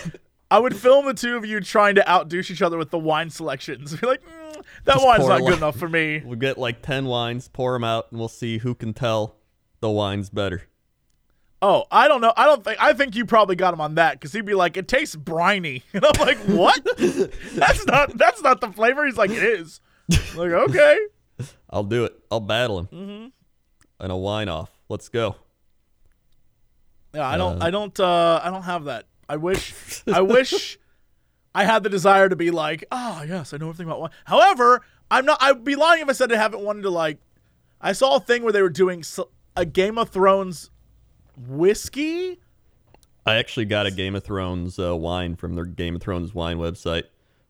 [0.49, 2.99] I would film the two of you trying to out douche each other with the
[2.99, 3.95] wine selections.
[3.95, 6.21] Be like, mm, that Just wine's not good enough for me.
[6.25, 9.35] We'll get like ten wines, pour them out, and we'll see who can tell
[9.81, 10.63] the wine's better.
[11.63, 12.33] Oh, I don't know.
[12.35, 12.81] I don't think.
[12.81, 15.83] I think you probably got him on that because he'd be like, it tastes briny,
[15.93, 16.87] and I'm like, what?
[17.53, 18.17] that's not.
[18.17, 19.05] That's not the flavor.
[19.05, 19.79] He's like, it is.
[20.11, 20.99] I'm like, okay.
[21.69, 22.17] I'll do it.
[22.31, 22.87] I'll battle him.
[22.87, 23.27] Mm-hmm.
[23.99, 24.71] and a wine off.
[24.89, 25.35] Let's go.
[27.13, 27.61] Yeah, I don't.
[27.61, 27.99] Uh, I don't.
[27.99, 29.05] Uh, I don't have that.
[29.29, 29.73] I wish.
[30.11, 30.79] I wish.
[31.53, 34.11] I had the desire to be like, ah, yes, I know everything about wine.
[34.25, 35.37] However, I'm not.
[35.41, 37.19] I'd be lying if I said I haven't wanted to like.
[37.79, 39.03] I saw a thing where they were doing
[39.55, 40.69] a Game of Thrones
[41.37, 42.39] whiskey.
[43.25, 46.57] I actually got a Game of Thrones uh, wine from their Game of Thrones wine
[46.57, 47.03] website.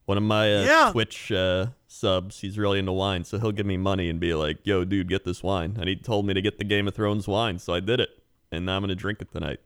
[0.05, 0.89] One of my uh, Yeah.
[0.91, 4.57] Twitch uh, subs, he's really into wine, so he'll give me money and be like,
[4.65, 7.27] "Yo, dude, get this wine." And he told me to get the Game of Thrones
[7.27, 8.09] wine, so I did it,
[8.51, 9.59] and now I'm gonna drink it tonight.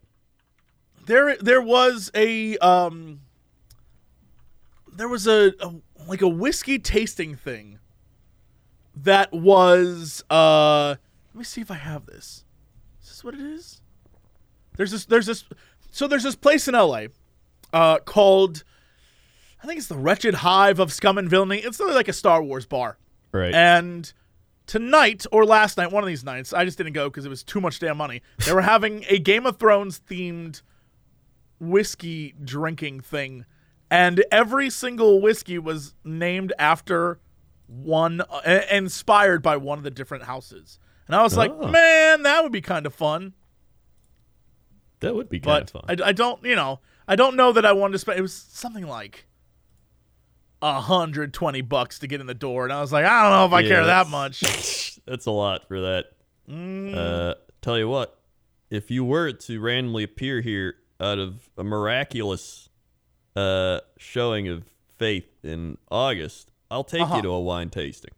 [1.08, 3.22] There, there was a um.
[4.94, 5.74] There was a, a
[6.08, 7.80] like a whiskey tasting thing.
[8.96, 10.96] That was uh.
[11.36, 12.46] Let me see if I have this.
[13.04, 13.82] Is this what it is?
[14.78, 15.04] There's this.
[15.04, 15.44] There's this.
[15.92, 17.08] So there's this place in LA,
[17.74, 18.64] uh, called.
[19.62, 21.58] I think it's the Wretched Hive of Scum and Villainy.
[21.58, 22.98] It's really like a Star Wars bar.
[23.34, 23.54] Right.
[23.54, 24.14] And
[24.66, 27.44] tonight or last night, one of these nights, I just didn't go because it was
[27.44, 28.22] too much damn money.
[28.46, 30.62] They were having a Game of Thrones themed
[31.60, 33.44] whiskey drinking thing,
[33.92, 37.20] and every single whiskey was named after
[37.68, 40.80] one, uh, uh, inspired by one of the different houses.
[41.08, 41.68] And I was like, Oh.
[41.68, 43.34] man, that would be kind of fun.
[45.02, 45.84] that would be kind of fun.
[45.88, 48.18] I, I don't, you know, I don't know that I wanted to spend.
[48.18, 49.28] It was something like.
[50.62, 53.32] a hundred twenty bucks to get in the door, and I was like, I don't
[53.32, 54.40] know if I Yeah, care that much.
[55.06, 56.06] That's a lot for that.
[56.50, 56.96] Mm.
[56.96, 58.18] Uh, tell you what,
[58.72, 62.70] if you were to randomly appear here out of a miraculous
[63.36, 64.64] uh, showing of
[64.98, 67.18] faith in August, I'll take Uh-huh.
[67.18, 68.12] you to a wine tasting.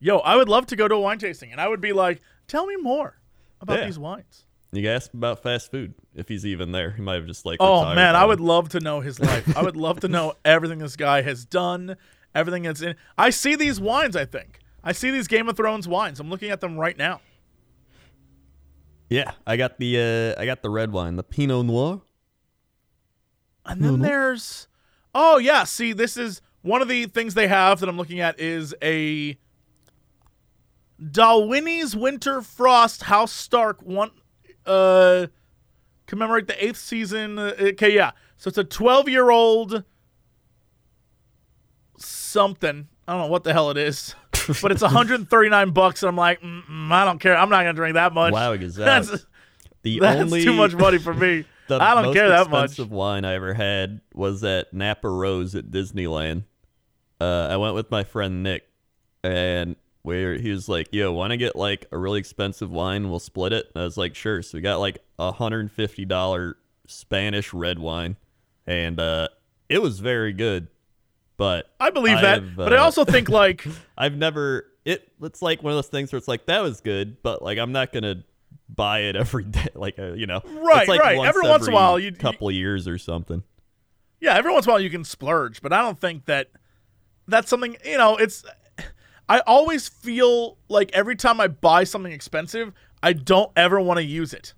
[0.00, 2.20] Yo, I would love to go to a wine tasting, and I would be like,
[2.48, 3.20] tell me more
[3.60, 3.84] about Yeah.
[3.86, 4.46] these wines.
[4.72, 6.92] You can ask about fast food if he's even there.
[6.92, 7.58] He might have just like.
[7.60, 9.56] Oh man, I would love to know his life.
[9.56, 11.96] I would love to know everything this guy has done,
[12.34, 12.94] everything that's in.
[13.18, 14.14] I see these wines.
[14.14, 16.20] I think I see these Game of Thrones wines.
[16.20, 17.20] I'm looking at them right now.
[19.08, 22.02] Yeah, I got the uh, I got the red wine, the Pinot Noir.
[23.66, 24.68] And then there's,
[25.14, 28.38] oh yeah, see, this is one of the things they have that I'm looking at
[28.40, 29.36] is a
[31.02, 34.10] Dalwhinnie's Winter Frost House Stark one,
[34.66, 35.26] uh,
[36.06, 37.38] commemorate the eighth season.
[37.38, 39.84] Uh, okay, yeah, so it's a 12 year old
[41.96, 42.88] something.
[43.08, 44.14] I don't know what the hell it is,
[44.62, 47.36] but it's 139 bucks, and I'm like, I don't care.
[47.36, 48.32] I'm not gonna drink that much.
[48.32, 49.26] Wow, is that That's
[49.82, 51.44] the that's only too much money for me.
[51.70, 52.70] I don't care that much.
[52.70, 56.42] expensive wine I ever had was at Napa Rose at Disneyland.
[57.20, 58.64] Uh, I went with my friend Nick,
[59.22, 63.10] and where he was like, "Yo, want to get like a really expensive wine?
[63.10, 65.70] We'll split it." And I was like, "Sure." So we got like a hundred and
[65.72, 68.16] fifty dollar Spanish red wine,
[68.66, 69.28] and uh,
[69.68, 70.68] it was very good.
[71.36, 73.64] But I believe I that, have, but I uh, also think like
[73.98, 75.10] I've never it.
[75.22, 77.72] It's like one of those things where it's like that was good, but like I'm
[77.72, 78.24] not gonna
[78.68, 79.68] buy it every day.
[79.74, 81.16] Like uh, you know, Right, it's like right.
[81.18, 83.42] Once Every once in a while, you- couple of years or something.
[84.20, 86.48] yeah, every once in a while you can splurge, but I don't think that
[87.26, 88.44] that's something, you know, it's
[89.30, 94.04] I always feel like every time I buy something expensive, I don't ever want to
[94.04, 94.54] use it.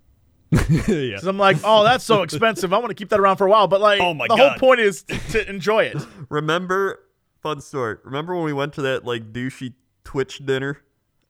[0.89, 1.19] yeah.
[1.23, 2.73] I'm like, "Oh, that's so expensive.
[2.73, 4.55] I want to keep that around for a while." But like Oh my the whole
[4.55, 5.97] point is to enjoy it.
[6.31, 7.01] Remember,
[7.43, 7.99] fun story.
[8.05, 10.79] Remember when we went to that like douchey Twitch dinner?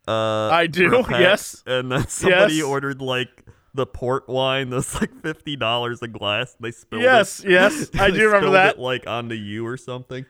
[0.09, 1.63] Uh, I do, yes.
[1.67, 2.65] And then somebody Yes.
[2.65, 6.57] ordered like the port wine that's like fifty dollars a glass.
[6.61, 7.51] They spilled Yes, it.
[7.51, 8.75] yes, I do remember that.
[8.77, 10.27] It, like onto you or something.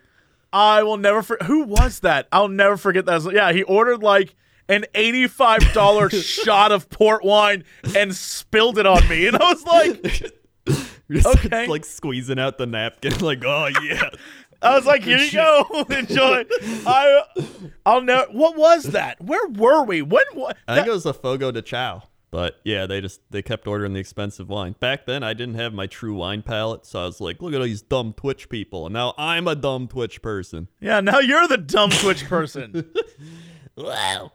[0.52, 2.28] I will never for- Who was that?
[2.32, 3.30] I'll never forget that.
[3.32, 4.34] Yeah, he ordered like
[4.68, 7.64] an $85 shot of port wine
[7.96, 9.26] and spilled it on me.
[9.26, 10.32] And I was like,
[11.26, 11.66] Okay.
[11.66, 14.08] like squeezing out the napkin, like oh yeah.
[14.62, 16.44] I was like, here you go, enjoy.
[16.86, 17.22] I,
[17.84, 18.30] I'll never.
[18.30, 19.20] What was that?
[19.20, 20.02] Where were we?
[20.02, 20.24] When?
[20.34, 20.56] What?
[20.68, 22.04] I think it was the Fogo de Chao.
[22.33, 24.75] But yeah, they just they kept ordering the expensive wine.
[24.81, 27.61] Back then, I didn't have my true wine palate, so I was like, "Look at
[27.61, 30.68] all these dumb Twitch people," and now I'm a dumb Twitch person.
[30.81, 32.90] yeah, now you're the dumb Twitch person.
[33.77, 34.33] Wow.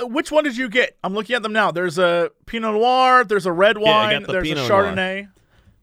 [0.00, 0.96] Uh, Which one did you get?
[1.04, 1.70] I'm looking at them now.
[1.70, 3.24] There's a Pinot Noir.
[3.24, 4.20] There's a red Yeah, I wine.
[4.20, 4.84] got the there's Pinot a Noir.
[4.84, 5.28] Chardonnay.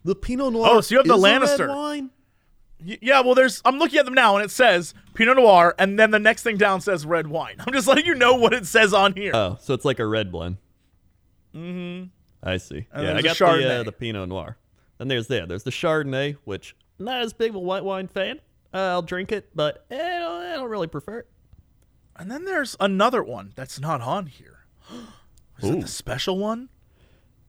[0.04, 0.68] The Pinot Noir.
[0.72, 1.68] Oh, so you have the is Lannister.
[1.68, 2.10] wine.
[2.84, 3.62] Y- Yeah, well, there's.
[3.66, 6.58] I'm looking at them now, and it says Pinot Noir, and then the next thing
[6.58, 7.56] down says red wine.
[7.60, 9.32] I'm just letting you know what it says on here.
[9.36, 10.58] Oh, so it's like a red blend.
[11.58, 12.06] Mm-hmm.
[12.44, 12.86] I see.
[12.92, 14.58] And yeah, I got the uh, the Pinot Noir.
[14.98, 15.46] Then there's there.
[15.46, 18.40] There's the Chardonnay, which not as big of a white wine fan.
[18.74, 21.28] Uh, I'll drink it, but eh, I don't, I don't really prefer it.
[22.16, 24.66] and then there's another one that's not on here.
[25.60, 26.70] Is it the special one?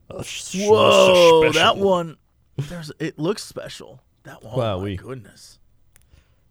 [0.09, 2.17] Whoa, that one.
[2.57, 2.91] There's.
[2.99, 4.01] It looks special.
[4.23, 4.53] That one.
[4.55, 4.97] Oh my Wowee.
[4.97, 5.59] goodness.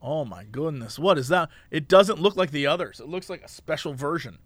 [0.01, 0.99] Oh my goodness.
[0.99, 1.49] What is that?
[1.73, 3.01] It doesn't look like the others.
[3.01, 4.39] It looks like a special version.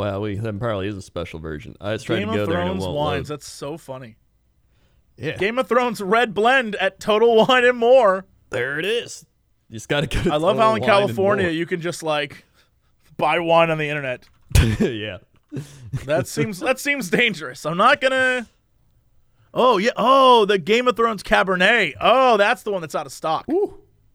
[0.00, 1.76] Wow, we that probably is a special version.
[1.80, 3.30] I was trying Game to go of there and it Thrones won't wines.
[3.30, 3.36] load.
[3.36, 4.16] That's so funny.
[5.18, 8.24] Yeah, Game of Thrones red blend at Total Wine and More.
[8.48, 9.26] there it is.
[9.68, 10.22] You just got to go.
[10.22, 12.44] To I love how in Total Wine and California you can just like
[13.18, 14.26] buy wine on the internet.
[14.58, 14.66] more.
[14.90, 15.18] yeah.
[16.06, 17.66] That seems that seems dangerous.
[17.66, 18.48] I'm not gonna.
[19.52, 19.90] Oh yeah.
[19.96, 21.92] Oh, the Game of Thrones Cabernet.
[22.00, 23.46] Oh, that's the one that's out of stock.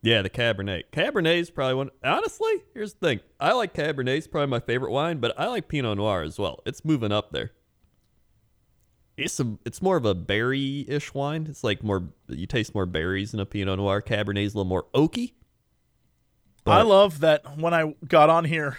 [0.06, 0.84] Yeah, the Cabernet.
[0.92, 1.90] Cabernet is probably one.
[2.04, 3.20] Honestly, here's the thing.
[3.40, 4.18] I like Cabernet.
[4.18, 6.62] It's probably my favorite wine, but I like Pinot Noir as well.
[6.64, 7.54] It's moving up there.
[9.18, 11.48] It's a, it's more of a berry-ish wine.
[11.50, 14.00] It's like more you taste more berries in a Pinot Noir.
[14.00, 15.34] Cabernet's a little more oaky.
[16.68, 18.78] I love that when I got on here,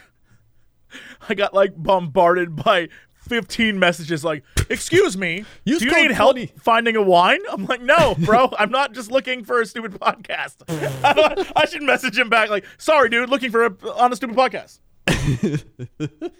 [1.29, 2.89] I got like bombarded by
[3.27, 7.41] 15 messages like, "Excuse me, Use do you code need help 20." finding a wine?"
[7.51, 11.83] I'm like, "No, bro, I'm not just looking for a stupid podcast." I, I should
[11.83, 14.81] message him back like, "Sorry, dude, looking for a on a stupid podcast."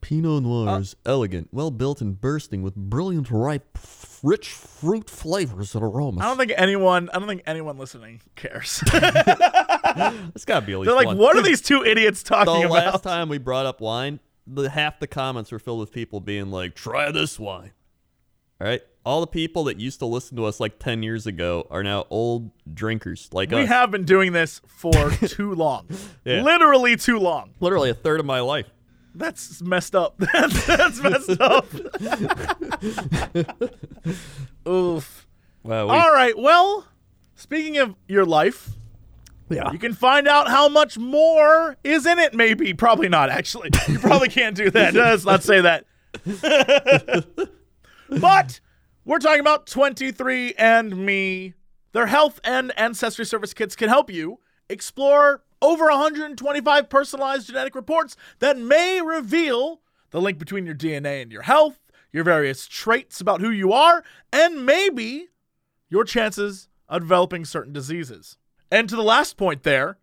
[0.00, 5.10] Pinot Noir Uh, is elegant, well built, and bursting with brilliant, ripe, f- rich fruit
[5.10, 6.22] flavors and aromas.
[6.22, 8.80] I don't think anyone, I don't think anyone listening cares.
[8.86, 11.18] It's got to be at least They're like, one.
[11.18, 14.20] "What are these two idiots the talking about?" last time we brought up wine,
[14.50, 17.72] the half the comments were filled with people being like, "Try this wine."
[18.60, 21.66] All right, all the people that used to listen to us like ten years ago
[21.70, 23.68] are now old drinkers like we us.
[23.68, 25.86] have been doing this for too long,
[26.24, 26.42] Yeah.
[26.42, 27.52] literally too long.
[27.60, 28.66] Literally a third of my life.
[29.14, 30.16] That's messed up.
[30.32, 31.66] That's, that's messed up.
[34.68, 35.26] Oof.
[35.62, 36.36] well, We, All right.
[36.38, 36.86] Well,
[37.34, 38.70] speaking of your life,
[39.50, 39.72] yeah.
[39.72, 42.34] you can find out how much more is in it.
[42.34, 43.30] Maybe, probably not.
[43.30, 44.94] Actually, you probably can't do that.
[44.94, 45.84] Let's not say that.
[48.20, 48.60] but
[49.04, 51.54] we're talking about 23andMe.
[51.92, 54.38] Their health and ancestry service kits can help you
[54.68, 59.80] explore over 125 personalized genetic reports that may reveal
[60.10, 61.78] the link between your DNA and your health,
[62.12, 65.28] your various traits about who you are, and maybe
[65.88, 68.37] your chances of developing certain diseases.
[68.70, 69.98] And to the last point there,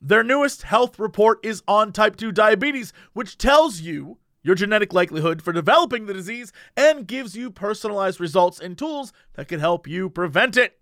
[0.00, 5.42] their newest health report is on type 2 diabetes, which tells you your genetic likelihood
[5.42, 10.08] for developing the disease and gives you personalized results and tools that can help you
[10.08, 10.78] prevent it.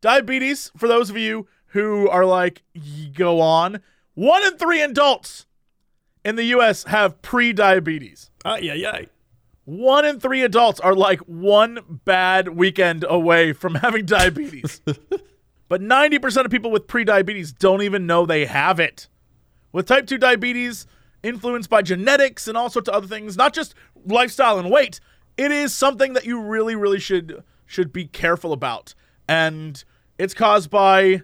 [0.00, 2.62] Diabetes, for those of you who are like,
[3.14, 3.80] go on,
[4.14, 5.46] one in three adults
[6.24, 8.30] in the US have pre diabetes.
[8.44, 9.02] Ah, yeah, yeah.
[9.64, 14.80] One in three adults are like one bad weekend away from having diabetes.
[15.68, 19.08] but 90% of people with prediabetes don't even know they have it.
[19.72, 20.86] With type 2 diabetes,
[21.22, 25.00] influenced by genetics and all sorts of other things, not just lifestyle and weight,
[25.36, 28.94] it is something that you really, really should should be careful about.
[29.28, 29.82] And
[30.18, 31.22] it's caused by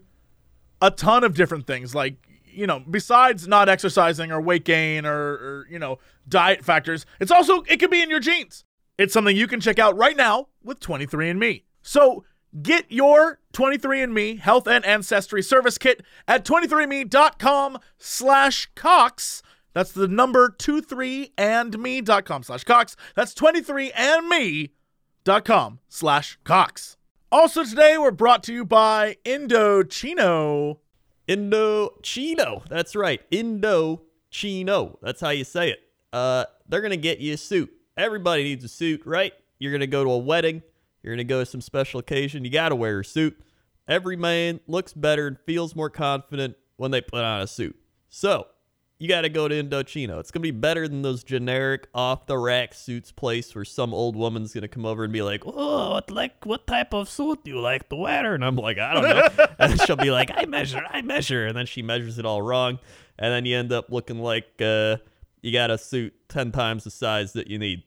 [0.80, 5.14] a ton of different things like you know besides not exercising or weight gain or,
[5.14, 8.64] or you know diet factors it's also it could be in your genes
[8.98, 12.24] it's something you can check out right now with 23andme so
[12.60, 19.42] get your 23andme health and ancestry service kit at 23andme.com slash cox
[19.72, 26.96] that's the number 23andme.com slash cox that's 23andme.com slash cox
[27.30, 30.78] also today we're brought to you by indochino
[31.28, 32.66] Indochino.
[32.68, 33.20] That's right.
[33.30, 34.96] Indochino.
[35.00, 35.80] That's how you say it.
[36.12, 37.72] Uh, they're gonna get you a suit.
[37.96, 39.32] Everybody needs a suit, right?
[39.58, 40.62] You're gonna go to a wedding.
[41.02, 42.44] You're gonna go to some special occasion.
[42.44, 43.40] You gotta wear a suit.
[43.88, 47.76] Every man looks better and feels more confident when they put on a suit.
[48.08, 48.46] So
[49.02, 50.20] you gotta go to Indochino.
[50.20, 54.14] It's gonna be better than those generic off the rack suits place where some old
[54.14, 57.50] woman's gonna come over and be like, "Oh, what like what type of suit do
[57.50, 60.44] you like to wear?" And I'm like, "I don't know." and she'll be like, "I
[60.44, 62.78] measure, I measure," and then she measures it all wrong,
[63.18, 64.98] and then you end up looking like uh,
[65.40, 67.82] you got a suit ten times the size that you need.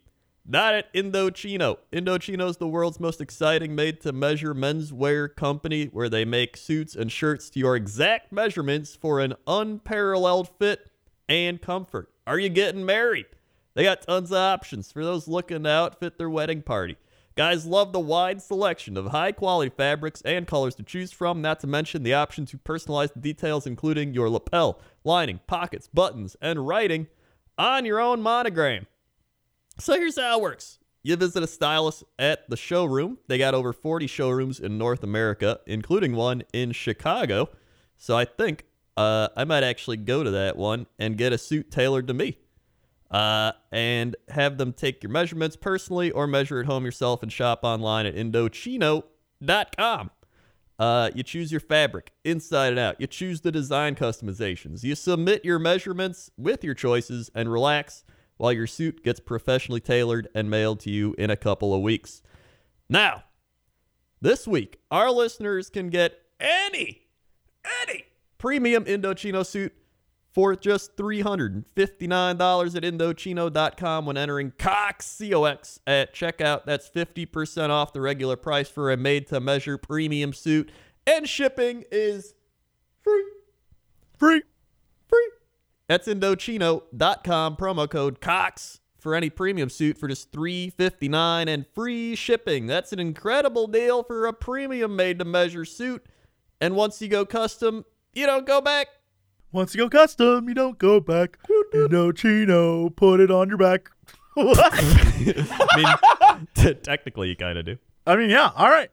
[0.48, 1.78] Not at Indochino.
[1.92, 6.96] Indochino is the world's most exciting made to measure menswear company where they make suits
[6.96, 10.92] and shirts to your exact measurements for an unparalleled fit
[11.28, 12.12] and comfort.
[12.28, 13.26] Are you getting married?
[13.74, 16.98] They got tons of options for those looking to outfit their wedding party.
[17.36, 21.60] Guys love the wide selection of high quality fabrics and colors to choose from, not
[21.62, 26.68] to mention the option to personalize the details, including your lapel, lining, pockets, buttons, and
[26.68, 27.08] writing
[27.58, 28.86] on your own monogram.
[29.78, 30.80] So here's how it works.
[31.04, 33.20] You visit a stylist at the showroom.
[33.28, 37.50] They got over 40 showrooms in North America, including one in Chicago.
[37.98, 38.66] So I think
[38.98, 42.40] uh, I might actually go to that one and get a suit tailored to me.
[43.12, 47.60] Uh, and have them take your measurements personally or measure at home yourself and shop
[47.62, 50.12] online at Indochino.com.
[50.80, 53.00] Uh, you choose your fabric inside and out.
[53.00, 54.84] You choose the design customizations.
[54.84, 58.04] You submit your measurements with your choices and relax
[58.38, 62.22] while your suit gets professionally tailored and mailed to you in a couple of weeks.
[62.90, 63.24] Now,
[64.22, 67.08] this week, our listeners can get any,
[67.82, 68.06] any
[68.38, 69.74] premium Indochino suit
[70.36, 76.66] for just $359 at Indochino.com when entering COX, C-O-X, at checkout.
[76.66, 80.72] That's 50% off the regular price for a made-to-measure premium suit.
[81.08, 82.34] And shipping is
[83.02, 83.24] free.
[84.18, 84.42] Free.
[85.08, 85.30] Free.
[85.88, 92.66] That's Indochino.com, promo code COX for any premium suit for just 359 and free shipping.
[92.66, 96.04] That's an incredible deal for a premium made-to-measure suit.
[96.60, 98.88] And once you go custom, you don't go back.
[99.52, 101.38] Once you go custom, you don't go back.
[101.74, 103.92] Indochino, put it on your back.
[104.38, 107.78] I mean, t- technically, you kind of do.
[108.08, 108.52] I mean, yeah.
[108.56, 108.90] All right.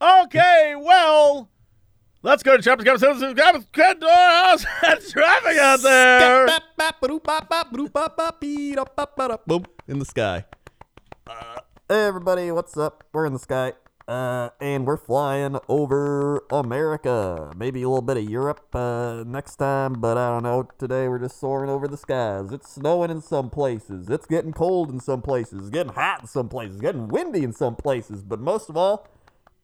[0.00, 0.74] Okay.
[0.76, 1.48] Well,
[2.22, 3.36] let's go to chapter seven.
[4.80, 6.46] How's traffic out there?
[9.46, 9.64] Boom.
[9.88, 10.44] In the sky.
[11.26, 13.04] Uh, hey everybody, what's up?
[13.12, 13.72] We're in the sky.
[14.08, 17.52] Uh, and we're flying over America.
[17.56, 20.68] Maybe a little bit of Europe uh, next time, but I don't know.
[20.78, 22.50] Today we're just soaring over the skies.
[22.50, 24.08] It's snowing in some places.
[24.10, 25.60] It's getting cold in some places.
[25.60, 26.76] It's getting hot in some places.
[26.76, 28.24] It's getting windy in some places.
[28.24, 29.06] But most of all,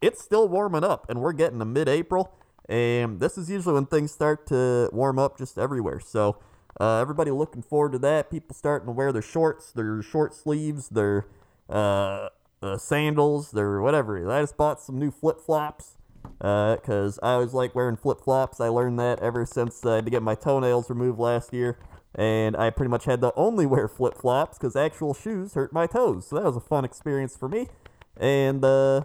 [0.01, 2.33] it's still warming up, and we're getting to mid-April.
[2.69, 6.01] And this is usually when things start to warm up just everywhere.
[6.01, 6.39] So
[6.81, 8.31] uh, everybody looking forward to that.
[8.31, 11.27] People starting to wear their shorts, their short sleeves, their
[11.71, 12.29] uh,
[12.63, 14.31] uh, sandals, their whatever.
[14.31, 15.97] I just bought some new flip flops
[16.39, 18.61] because I always like wearing flip flops.
[18.61, 21.79] I learned that ever since I had to get my toenails removed last year.
[22.15, 25.87] And I pretty much had to only wear flip flops because actual shoes hurt my
[25.87, 26.27] toes.
[26.27, 27.69] So that was a fun experience for me.
[28.17, 29.03] And uh,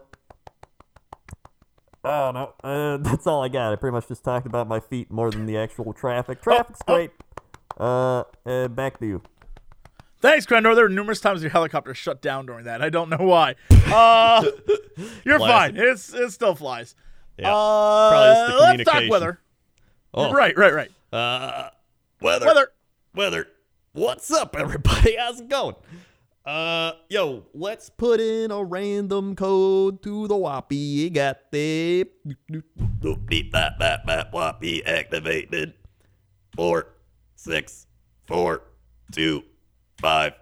[2.03, 2.53] I don't know.
[2.63, 3.71] Uh, that's all I got.
[3.71, 6.41] I pretty much just talked about my feet more than the actual traffic.
[6.41, 6.93] Traffic's oh.
[6.93, 7.11] great.
[7.79, 9.21] Uh, uh, back to you.
[10.19, 10.73] Thanks, Crendor.
[10.73, 12.81] There were numerous times your helicopter shut down during that.
[12.81, 13.55] I don't know why.
[13.87, 14.45] Uh,
[15.25, 15.75] you're fine.
[15.75, 16.95] It's it still flies.
[17.37, 19.39] Yeah, Uh, probably just the let's talk weather.
[20.13, 20.91] Oh, Right, right, right.
[21.11, 21.69] Uh,
[22.21, 22.45] weather.
[22.45, 22.67] Weather.
[23.15, 23.47] Weather.
[23.93, 25.17] What's up, everybody?
[25.17, 25.75] How's it going?
[26.45, 30.75] Uh, yo, let's put in a random code to the Whoppy.
[30.75, 32.05] You got the
[34.31, 35.73] Whoppy activated.
[36.55, 36.87] Four,
[37.35, 37.87] six,
[38.25, 38.63] four,
[39.11, 39.43] two,
[39.99, 40.33] five.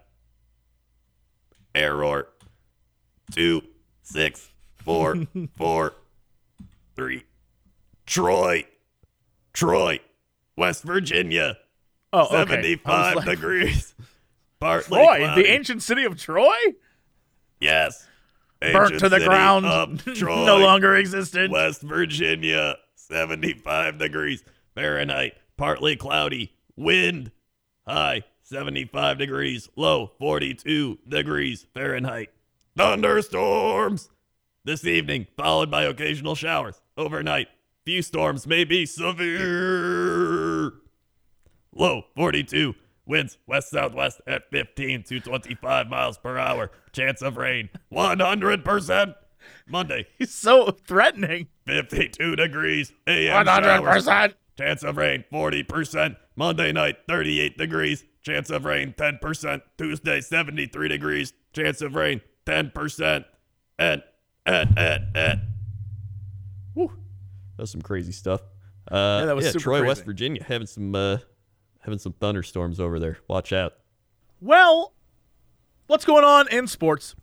[1.76, 2.28] Error.
[3.32, 3.62] Two,
[4.02, 5.94] six, four, four,
[6.96, 7.24] three.
[8.08, 8.66] Troy.
[9.54, 10.00] Troy.
[10.58, 11.58] West Virginia.
[12.12, 12.56] Oh, okay.
[12.56, 13.94] 75 like, degrees.
[14.62, 14.82] Troy,
[15.20, 15.42] cloudy.
[15.44, 16.54] the ancient city of Troy,
[17.60, 18.08] Yes.
[18.60, 21.52] burnt to the city ground, of Troy, no longer existed.
[21.52, 24.44] West Virginia, 75 degrees
[24.76, 25.34] Fahrenheit.
[25.58, 26.54] Partly cloudy.
[26.76, 27.32] Wind.
[27.88, 29.70] High, 75 degrees.
[29.76, 32.30] Low, 42 degrees Fahrenheit.
[32.78, 34.10] Thunderstorms.
[34.64, 36.82] This evening, followed by occasional showers.
[36.96, 37.48] Overnight,
[37.84, 40.74] few storms may be severe.
[41.74, 42.76] Low 42.
[43.12, 46.72] Winds west southwest at 15 to 25 miles per hour.
[46.94, 49.16] Chance of rain 100%.
[49.68, 51.48] Monday, He's so threatening.
[51.68, 52.94] 52 degrees.
[53.08, 53.94] AM One hundred showers.
[54.06, 54.34] percent.
[54.58, 56.16] Chance of rain 40%.
[56.38, 58.06] Monday night 38 degrees.
[58.24, 59.62] Chance of rain 10%.
[59.78, 61.34] Tuesday 73 degrees.
[61.54, 63.26] Chance of rain 10%.
[63.78, 64.04] And
[64.46, 65.42] and and and.
[66.76, 66.92] Woo.
[67.58, 68.42] That's some crazy stuff.
[68.90, 70.06] Uh, Yeah, that was super Troy, West.
[70.06, 71.18] Virginia, having some uh,
[71.82, 73.18] having some thunderstorms over there.
[73.28, 73.74] Watch out.
[74.40, 74.94] Well,
[75.88, 77.16] what's going on in sports?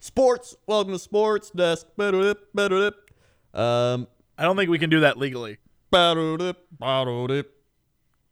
[0.00, 0.56] Sports.
[0.66, 1.86] Welcome to Sports Desk.
[1.98, 2.36] Um,
[4.36, 5.58] I don't think we can do that legally.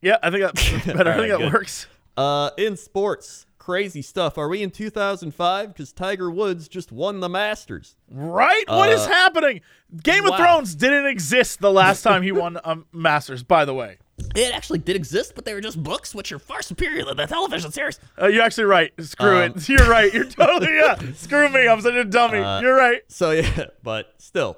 [0.03, 1.13] Yeah, I think that's better.
[1.13, 1.53] I think that good.
[1.53, 1.87] works.
[2.17, 4.39] Uh, in sports, crazy stuff.
[4.39, 5.69] Are we in 2005?
[5.73, 7.97] Because Tiger Woods just won the Masters.
[8.11, 8.65] Right?
[8.69, 9.61] what is Uh, happening?
[10.03, 10.37] Game of.
[10.37, 13.43] Thrones didn't exist the last time he won a Masters.
[13.43, 13.99] By the way,
[14.35, 17.27] It actually did exist, but they were just books, which are far superior than the
[17.27, 18.01] television series.
[18.21, 18.93] uh, you're actually right.
[18.99, 19.69] Screw Um, it.
[19.69, 20.13] You're right.
[20.13, 20.97] You're totally yeah.
[21.15, 21.69] Screw me.
[21.69, 22.39] I'm such a dummy.
[22.39, 23.03] Uh, you're right.
[23.09, 24.57] So yeah, but still,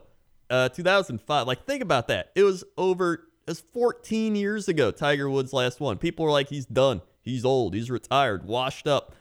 [0.48, 1.46] uh, 2005.
[1.46, 2.30] Like think about that.
[2.36, 3.14] It was over.
[3.14, 4.90] It was 14 years ago.
[4.92, 5.98] Tiger Woods last one.
[5.98, 7.00] People were like, he's done.
[7.22, 7.74] He's old.
[7.74, 8.44] He's retired.
[8.44, 9.14] Washed up.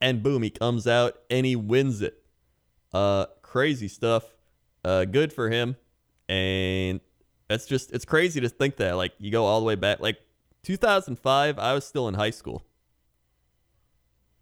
[0.00, 2.22] And boom, he comes out and he wins it.
[2.92, 4.24] Uh, crazy stuff.
[4.84, 5.76] Uh, good for him.
[6.28, 7.00] And
[7.52, 10.18] that's just it's crazy to think that like you go all the way back like
[10.62, 11.58] 2005.
[11.58, 12.64] I was still in high school.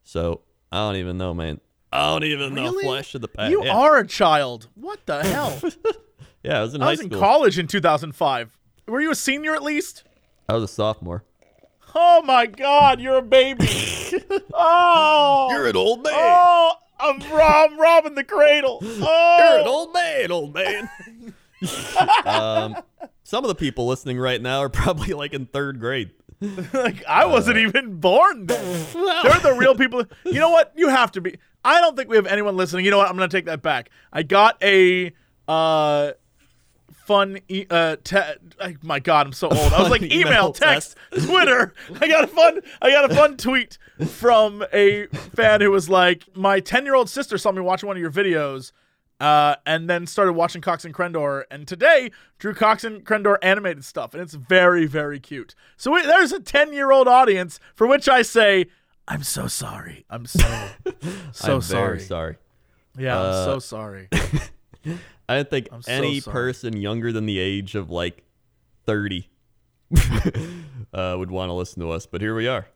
[0.04, 1.60] So I don't even know, man.
[1.92, 2.62] I don't even know.
[2.62, 2.84] Really?
[2.84, 3.50] Flash of the past.
[3.50, 3.74] You yeah.
[3.74, 4.68] are a child.
[4.74, 5.60] What the hell?
[6.42, 8.56] Yeah, I was in I high was in college in 2005.
[8.86, 10.04] Were you a senior at least?
[10.48, 11.24] I was a sophomore.
[11.94, 13.68] Oh my God, you're a baby.
[14.54, 16.12] oh, you're an old man.
[16.14, 18.78] oh, I'm, rob- I'm robbing the cradle.
[18.82, 18.86] Oh,
[19.38, 19.70] You're an oh.
[19.70, 20.90] old man, old man.
[22.24, 22.76] Um,
[23.22, 26.10] some of the people listening right now are probably like in third grade.
[26.72, 27.60] like I wasn't Uh.
[27.60, 28.86] even born then.
[28.94, 30.04] They're the real people.
[30.24, 30.72] You know what?
[30.76, 31.36] You have to be.
[31.64, 32.84] I don't think we have anyone listening.
[32.86, 33.08] You know what?
[33.08, 33.90] I'm gonna take that back.
[34.12, 35.12] I got a
[35.48, 36.12] uh
[37.04, 38.18] fun e- uh te-
[38.82, 42.26] my god i'm so old i was like email email text twitter i got a
[42.28, 46.94] fun i got a fun tweet from a fan who was like my 10 year
[46.94, 48.70] old sister saw me watching one of your videos
[49.20, 53.84] uh, and then started watching Cox and Crendor, and today drew Cox and Crendor animated
[53.84, 55.54] stuff, and it's very, very cute.
[55.76, 58.66] So we, there's a 10 year old audience for which I say,
[59.06, 60.04] I'm so sorry.
[60.08, 60.38] I'm so,
[61.32, 61.86] so I'm sorry.
[61.86, 62.36] very sorry.
[62.98, 64.08] Yeah, I'm Uh, so sorry.
[65.28, 66.32] I don't think I'm any sorry.
[66.32, 68.24] person younger than the age of like
[68.86, 69.28] 30
[70.92, 72.66] uh, would want to listen to us, but here we are.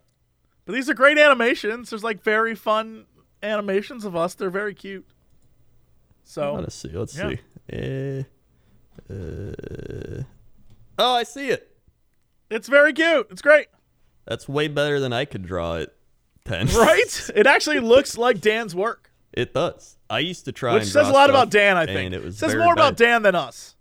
[0.65, 1.91] But these are great animations.
[1.91, 3.07] There's like very fun
[3.43, 4.35] animations of us.
[4.35, 5.07] They're very cute.
[6.25, 6.89] So Let's see.
[6.89, 7.31] Let's Yeah.
[7.31, 7.39] see.
[7.73, 8.23] Eh,
[9.11, 10.23] uh,
[10.99, 11.77] oh, I see it.
[12.51, 13.29] it's very cute.
[13.31, 13.69] It's great.
[14.27, 15.95] That's way better than I could draw it.
[16.45, 16.69] 10.
[16.77, 17.31] Right?
[17.35, 19.11] it actually looks like Dan's work.
[19.33, 19.97] It does.
[20.09, 22.15] I used to try Which says a lot about Dan, I think.
[22.15, 22.97] It was says more about.
[22.97, 23.75] Dan than us.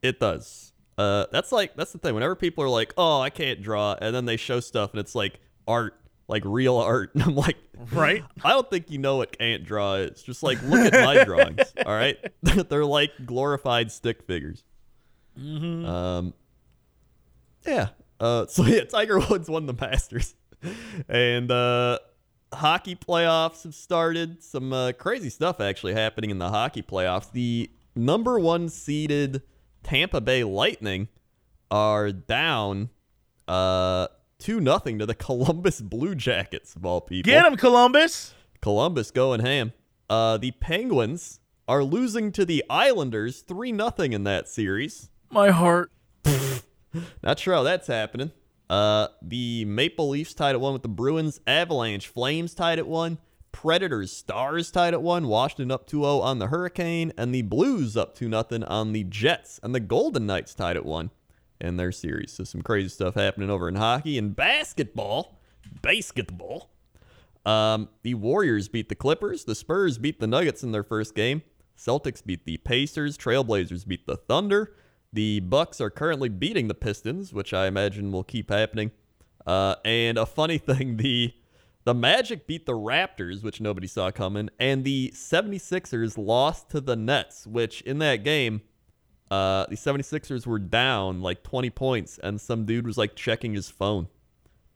[0.00, 0.72] It does.
[0.96, 2.14] Uh, that's like that's the thing.
[2.14, 5.14] Whenever people are like, "Oh, I can't draw," and then they show stuff and it's
[5.14, 5.98] like art,
[6.32, 7.56] like real art, and I'm like,
[7.90, 8.24] Right?
[8.44, 10.22] I don't think you know what can't draw is.
[10.22, 11.72] Just like look at my drawings.
[11.86, 14.64] All right, they're like glorified stick figures.
[15.38, 15.86] Mm-hmm.
[15.86, 16.34] Um,
[17.66, 17.88] yeah.
[18.20, 20.34] Uh, so yeah, Tiger Woods won the Masters,
[21.08, 21.98] and uh,
[22.52, 24.42] hockey playoffs have started.
[24.42, 27.32] Some uh, crazy stuff actually happening in the hockey playoffs.
[27.32, 29.42] The number one seeded
[29.82, 31.08] Tampa Bay Lightning
[31.70, 32.90] are down
[33.48, 34.06] uh
[34.42, 37.30] two nothing to the Columbus Blue Jackets of all people.
[37.30, 38.34] Get him, Columbus.
[38.60, 39.72] Columbus going ham.
[40.10, 45.10] Uh, the Penguins are losing to the Islanders three nothing in that series.
[45.30, 45.90] My heart.
[47.22, 48.32] Not sure how that's happening.
[48.68, 51.40] Uh, the Maple Leafs tied at one with the Bruins.
[51.46, 53.18] Avalanche Flames tied at one.
[53.52, 55.28] Predators Stars tied at one.
[55.28, 59.60] Washington up 2-0 on the Hurricane, and the Blues up 2 nothing on the Jets.
[59.62, 61.10] And the Golden Knights tied at one
[61.62, 62.32] in their series.
[62.32, 65.38] So some crazy stuff happening over in hockey and basketball.
[65.80, 66.70] Basketball.
[67.46, 69.44] Um, the Warriors beat the Clippers.
[69.44, 71.42] The Spurs beat the Nuggets in their first game.
[71.76, 73.16] Celtics beat the Pacers.
[73.16, 74.74] Trailblazers beat the Thunder.
[75.12, 78.90] The Bucks are currently beating the Pistons, which I imagine will keep happening.
[79.46, 81.34] Uh, and a funny thing, the
[81.84, 86.94] the Magic beat the Raptors, which nobody saw coming, and the 76ers lost to the
[86.94, 88.62] Nets, which in that game,
[89.32, 93.70] uh, the 76ers were down like 20 points, and some dude was like checking his
[93.70, 94.08] phone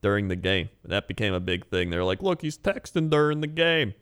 [0.00, 0.70] during the game.
[0.84, 1.90] That became a big thing.
[1.90, 3.92] They're like, look, he's texting during the game.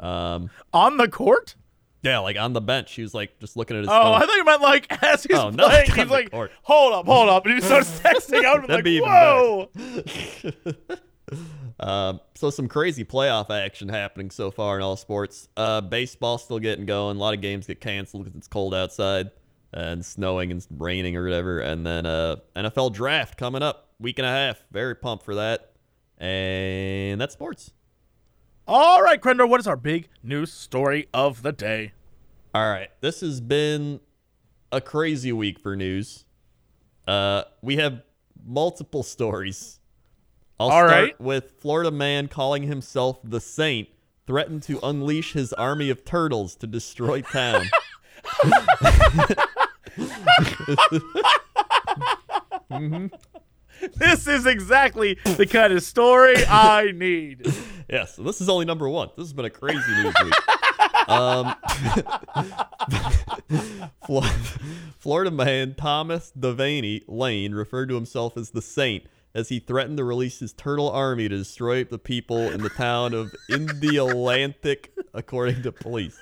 [0.00, 1.54] Um, On the court?
[2.02, 4.00] yeah, like on the bench, he was like just looking at his phone.
[4.00, 4.22] Oh, phone.
[4.22, 5.90] I thought you meant like as he's Oh, no, playing.
[5.92, 6.50] He's like, court.
[6.62, 7.46] hold up, hold up.
[7.46, 8.62] And he starts texting out.
[8.66, 9.70] That'd like, be whoa.
[11.80, 15.48] Um, so some crazy playoff action happening so far in all sports.
[15.56, 17.16] Uh, baseball still getting going.
[17.16, 19.30] A lot of games get canceled because it's cold outside
[19.72, 21.60] and snowing and raining or whatever.
[21.60, 24.62] And then uh, NFL draft coming up week and a half.
[24.70, 25.72] Very pumped for that.
[26.18, 27.72] And that's sports.
[28.66, 31.92] All right, Crendor, what is our big news story of the day?
[32.54, 34.00] All right, this has been
[34.70, 36.26] a crazy week for news.
[37.06, 38.02] Uh, we have
[38.44, 39.80] multiple stories.
[40.60, 41.20] I'll All start right.
[41.20, 43.88] with Florida man calling himself the Saint
[44.26, 47.64] threatened to unleash his army of turtles to destroy town.
[53.94, 57.46] This is exactly the kind of story I need.
[57.88, 59.10] yeah, so this is only number one.
[59.16, 60.34] This has been a crazy news week.
[61.08, 61.54] Um,
[64.98, 70.04] Florida man Thomas Devaney Lane referred to himself as the Saint as he threatened to
[70.04, 75.72] release his turtle army to destroy the people in the town of Indialantic, according to
[75.72, 76.18] police.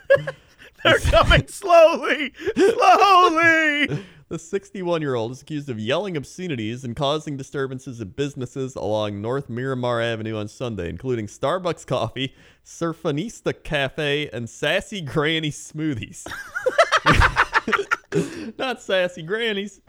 [0.84, 4.04] They're coming slowly, slowly.
[4.28, 9.22] The 61 year old is accused of yelling obscenities and causing disturbances at businesses along
[9.22, 16.26] North Miramar Avenue on Sunday, including Starbucks Coffee, Surfanista Cafe, and Sassy Granny Smoothies.
[18.58, 19.80] Not Sassy Grannies.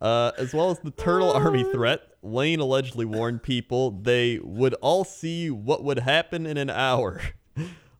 [0.00, 5.04] Uh, as well as the Turtle Army threat, Lane allegedly warned people they would all
[5.04, 7.20] see what would happen in an hour.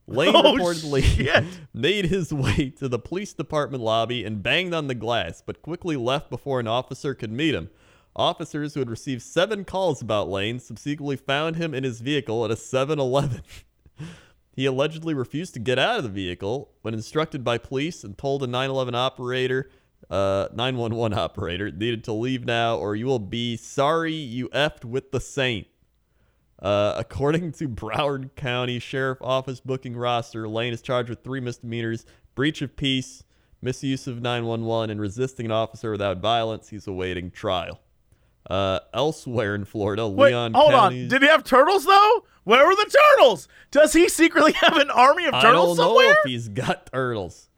[0.07, 1.43] Lane Oh, reportedly shit.
[1.73, 5.95] made his way to the police department lobby and banged on the glass, but quickly
[5.95, 7.69] left before an officer could meet him.
[8.15, 12.51] Officers who had received seven calls about Lane subsequently found him in his vehicle at
[12.51, 13.41] a 7 Eleven.
[14.55, 18.41] he allegedly refused to get out of the vehicle when instructed by police and told
[18.43, 19.69] a 911 operator,
[20.09, 25.11] uh, 911 operator, needed to leave now or you will be sorry you effed with
[25.11, 25.67] the saint.
[26.61, 32.05] Uh, according to Brevard County Sheriff Office booking roster, Lane is charged with three misdemeanors
[32.33, 33.23] breach of peace,
[33.61, 36.69] misuse of 911, and resisting an officer without violence.
[36.69, 37.81] He's awaiting trial.
[38.49, 41.03] Uh, elsewhere in Florida, Wait, Leon hold County.
[41.03, 41.07] on.
[41.09, 42.25] Did he have turtles though?
[42.43, 43.47] Where were the turtles?
[43.71, 46.11] Does he secretly have an army of turtles I don't turtles know somewhere?
[46.11, 47.49] if he's got turtles.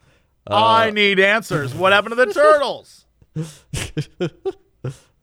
[0.50, 1.76] I need answers.
[1.76, 3.06] What happened to the turtles?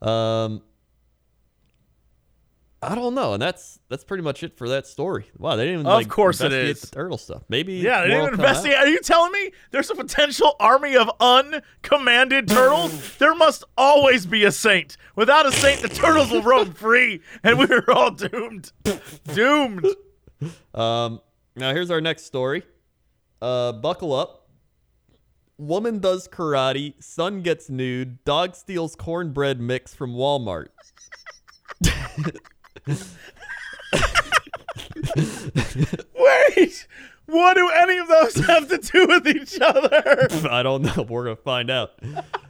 [0.03, 0.61] Um,
[2.91, 5.27] I don't know, and that's that's pretty much it for that story.
[5.39, 6.81] Wow, they didn't even Of like course it investigate is.
[6.83, 7.43] the turtle stuff.
[7.49, 8.33] Maybe Yeah, they didn't will out.
[8.35, 8.77] investigate.
[8.79, 13.17] Are you telling me there's a potential army of uncommanded turtles?
[13.19, 14.97] there must always be a saint.
[15.17, 18.73] Without a saint, the turtles will roam free, and we're all doomed.
[19.33, 19.87] doomed.
[20.75, 21.21] Um,
[21.57, 22.63] now here's our next story.
[23.41, 24.49] Uh, buckle up.
[25.57, 26.95] Woman does karate.
[27.03, 28.25] Son gets nude.
[28.25, 30.67] Dog steals cornbread mix from Walmart.
[35.17, 36.87] Wait,
[37.27, 40.29] what do any of those have to do with each other?
[40.51, 41.03] I don't know.
[41.09, 41.93] We're gonna find out.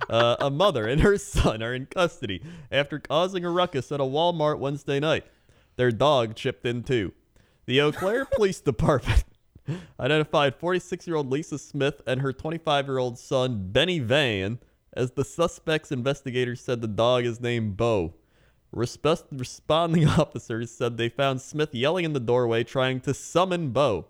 [0.09, 4.05] Uh, a mother and her son are in custody after causing a ruckus at a
[4.05, 5.25] Walmart Wednesday night.
[5.77, 7.13] Their dog chipped in too.
[7.67, 9.25] The Eau Claire Police Department
[9.99, 14.59] identified 46-year-old Lisa Smith and her 25-year-old son Benny Van
[14.93, 15.91] as the suspects.
[15.91, 18.13] Investigators said the dog is named Bo.
[18.75, 24.07] Respe- responding officers said they found Smith yelling in the doorway trying to summon Bo.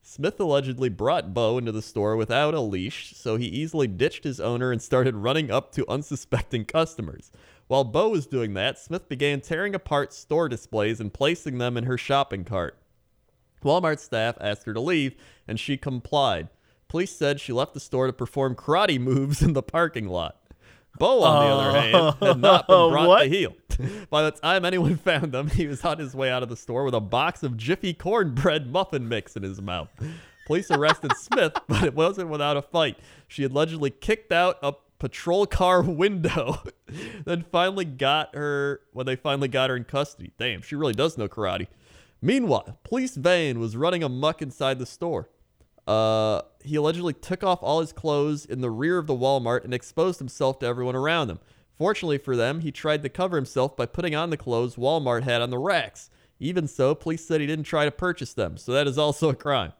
[0.00, 4.38] Smith allegedly brought Bo into the store without a leash, so he easily ditched his
[4.38, 7.32] owner and started running up to unsuspecting customers.
[7.66, 11.84] While Bo was doing that, Smith began tearing apart store displays and placing them in
[11.84, 12.78] her shopping cart.
[13.64, 15.16] Walmart staff asked her to leave,
[15.48, 16.50] and she complied.
[16.86, 20.40] Police said she left the store to perform karate moves in the parking lot.
[20.98, 22.90] Bo, on the other hand, had not been oh.
[22.92, 23.22] brought What?
[23.24, 23.54] to heel.
[24.10, 26.84] By the time anyone found him, he was on his way out of the store
[26.84, 29.88] with a box of Jiffy cornbread muffin mix in his mouth.
[30.46, 32.98] Police arrested Smith, but it wasn't without a fight.
[33.28, 36.62] She allegedly kicked out a patrol car window,
[37.24, 40.32] then finally got her when they finally got her in custody.
[40.38, 41.66] Damn, she really does know karate.
[42.22, 45.28] Meanwhile, police van was running amuck inside the store.
[45.86, 49.72] Uh, he allegedly took off all his clothes in the rear of the Walmart and
[49.72, 51.38] exposed himself to everyone around him.
[51.78, 55.42] Fortunately for them, he tried to cover himself by putting on the clothes Walmart had
[55.42, 56.10] on the racks.
[56.40, 59.34] Even so, police said he didn't try to purchase them, so that is also a
[59.34, 59.72] crime.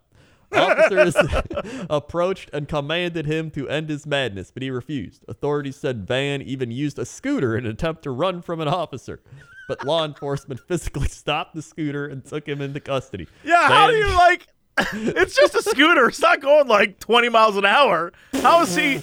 [0.53, 1.17] Officers
[1.91, 5.25] approached and commanded him to end his madness, but he refused.
[5.27, 9.21] Authorities said Van even used a scooter in an attempt to run from an officer,
[9.67, 13.27] but law enforcement physically stopped the scooter and took him into custody.
[13.43, 14.47] Yeah, how do you like?
[14.93, 16.09] It's just a scooter.
[16.09, 18.13] It's not going like 20 miles an hour.
[18.35, 19.01] How is he?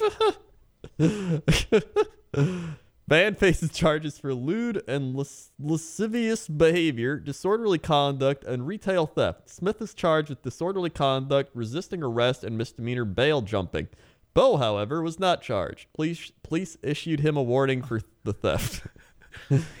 [3.06, 9.50] Van faces charges for lewd and las- lascivious behavior, disorderly conduct, and retail theft.
[9.50, 13.88] Smith is charged with disorderly conduct, resisting arrest, and misdemeanor bail jumping.
[14.32, 15.88] Bo, however, was not charged.
[15.92, 18.86] Police, police issued him a warning for the theft.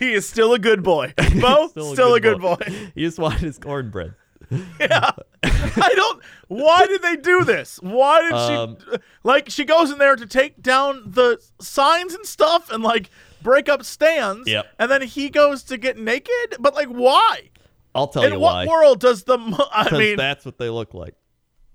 [0.00, 1.14] He is still a good boy.
[1.16, 2.56] Bo, still, a, good, boy.
[2.92, 4.14] He just wanted his cornbread.
[4.80, 5.10] Yeah.
[5.42, 6.22] I don't.
[6.48, 7.78] Why did they do this?
[7.82, 8.96] Why did Um, she?
[9.22, 13.10] Like, she goes in there to take down the signs and stuff and like
[13.42, 14.48] break up stands.
[14.48, 14.66] Yep.
[14.78, 16.56] And then he goes to get naked.
[16.60, 17.50] But like, why?
[17.94, 18.62] I'll tell In you why.
[18.62, 19.38] In what world does the?
[19.38, 21.14] mo- I mean, that's what they look like.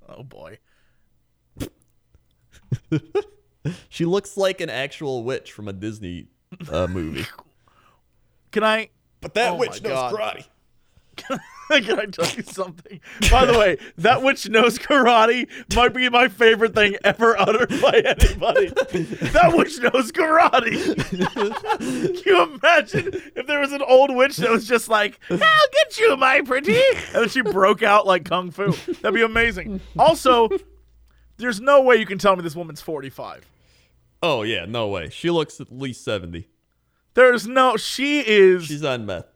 [0.08, 0.58] oh boy.
[3.90, 6.28] She looks like an actual witch from a Disney
[6.72, 7.26] uh, movie.
[8.52, 8.90] Can I?
[9.22, 10.14] But that Oh witch knows God.
[11.18, 11.40] karate.
[11.82, 13.00] Can I tell you something?
[13.30, 18.02] By the way, that witch knows karate might be my favorite thing ever uttered by
[18.06, 18.70] anybody.
[18.70, 20.96] that witch knows karate.
[21.80, 25.98] Can you imagine if there was an old witch that was just like, "I'll get
[26.00, 26.80] you, my pretty,"
[27.14, 28.72] and then she broke out like kung fu?
[29.02, 29.82] That'd be amazing.
[29.98, 30.50] Also,
[31.38, 33.46] there's no way you can tell me this woman's 45.
[34.24, 35.10] Oh yeah, no way.
[35.10, 36.48] She looks at least seventy.
[37.14, 37.78] There's no.
[37.78, 38.66] She is.
[38.66, 39.28] She's on meth.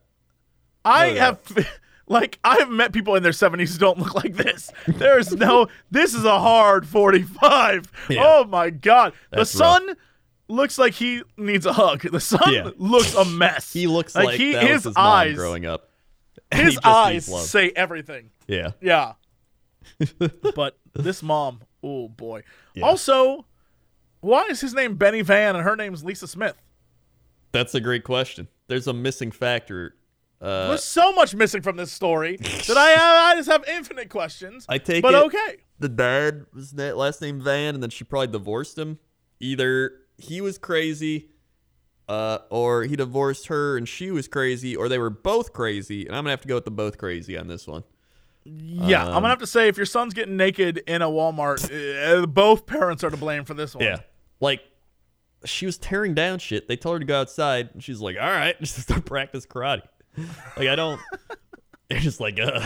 [0.85, 1.19] I No, no.
[1.21, 1.67] have
[2.07, 4.71] like I have met people in their 70s who don't look like this.
[4.87, 7.91] There's no this is a hard 45.
[8.09, 8.23] Yeah.
[8.25, 9.13] Oh my god.
[9.31, 9.95] That's the son
[10.47, 12.01] looks like he needs a hug.
[12.01, 12.69] The son Yeah.
[12.77, 13.71] looks a mess.
[13.71, 15.89] He looks like, he that his his eyes growing up.
[16.53, 18.29] His eyes say everything.
[18.47, 18.71] Yeah.
[18.79, 19.13] Yeah.
[20.55, 22.43] but this mom, oh boy.
[22.81, 23.45] Also,
[24.19, 26.55] why is his name Benny Van and her name's Lisa Smith?
[27.53, 28.47] That's a great question.
[28.67, 29.95] There's a missing factor.
[30.43, 34.65] Uh, There's so much missing from this story that I I just have infinite questions.
[34.67, 35.57] I take but it okay.
[35.79, 38.99] the dad was that last name Van, and then she probably divorced him.
[39.39, 41.29] Either he was crazy,
[42.09, 46.05] uh, or he divorced her and she was crazy, or they were both crazy.
[46.05, 47.85] And I'm gonna have to go with the both crazy on this one.
[48.43, 52.25] Yeah, I'm gonna have to say if your son's getting naked in a Walmart, uh,
[52.27, 53.85] both parents are to blame for this one.
[53.85, 53.99] Yeah,
[54.41, 54.61] like
[55.45, 56.67] she was tearing down shit.
[56.67, 59.83] They told her to go outside, and she's like, "All right, just start practice karate."
[60.57, 61.01] Like I don't.
[61.89, 62.61] They're just like, uh.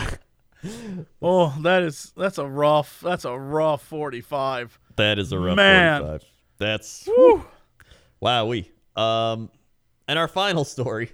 [1.22, 4.78] Oh, that is that's a rough that's a rough 45.
[4.96, 6.00] That is a rough Man.
[6.00, 6.24] 45.
[6.58, 7.46] That's Whew.
[8.20, 8.46] wow.
[8.46, 9.50] We um,
[10.08, 11.12] and our final story.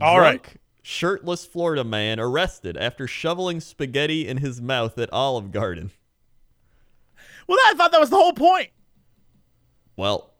[0.00, 0.42] All right.
[0.42, 5.90] Drunk, Shirtless Florida man arrested after shoveling spaghetti in his mouth at Olive Garden.
[7.46, 8.70] Well, I thought that was the whole point.
[9.96, 10.32] Well,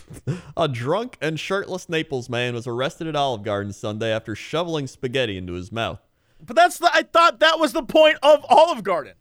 [0.56, 5.36] a drunk and shirtless Naples man was arrested at Olive Garden Sunday after shoveling spaghetti
[5.36, 6.00] into his mouth.
[6.44, 9.14] But that's the I thought that was the point of Olive Garden.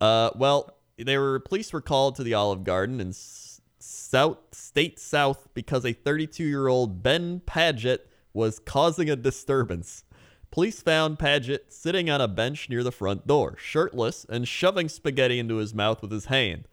[0.00, 4.98] Uh, well, they were police were called to the Olive Garden in S- South State
[4.98, 10.04] South because a 32-year-old Ben Paget was causing a disturbance.
[10.50, 15.38] Police found Paget sitting on a bench near the front door, shirtless and shoving spaghetti
[15.38, 16.66] into his mouth with his hand.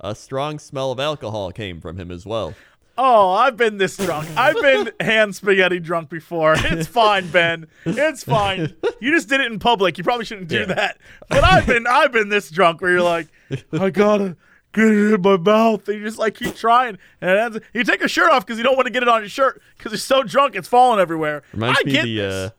[0.00, 2.54] A strong smell of alcohol came from him as well.
[3.02, 4.28] Oh, I've been this drunk.
[4.36, 6.54] I've been hand spaghetti drunk before.
[6.58, 7.66] It's fine, Ben.
[7.86, 8.74] It's fine.
[9.00, 9.96] You just did it in public.
[9.96, 10.64] You probably shouldn't do Yeah.
[10.66, 10.98] that.
[11.30, 13.28] But I've been I've been this drunk where you're like,
[13.72, 14.36] I gotta
[14.74, 15.88] get it in my mouth.
[15.88, 16.98] And you just like keep trying.
[17.22, 19.08] And it ends, you take your shirt off because you don't want to get it
[19.08, 21.42] on your shirt because you're so drunk it's falling everywhere.
[21.54, 22.34] Reminds I me get the this.
[22.34, 22.50] uh,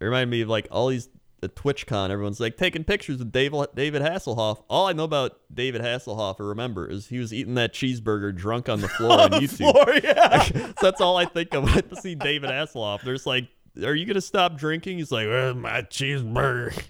[0.00, 1.08] it reminded me of like all these
[1.40, 2.10] the TwitchCon.
[2.10, 4.62] Everyone's like taking pictures with David David Hasselhoff.
[4.68, 8.68] All I know about David Hasselhoff, or remember, is he was eating that cheeseburger drunk
[8.68, 9.72] on the floor on, the YouTube.
[9.72, 10.42] floor, yeah.
[10.42, 13.02] so that's all I think of when I see David Hasselhoff.
[13.02, 13.48] There's like,
[13.82, 14.98] are you gonna stop drinking?
[14.98, 16.80] He's like, where's my cheeseburger?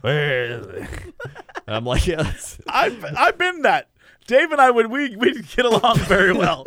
[0.00, 1.14] Where is it?
[1.66, 2.32] I'm like, yeah,
[2.68, 3.88] I've I've been that.
[4.26, 6.64] Dave and I would we we'd get along very well.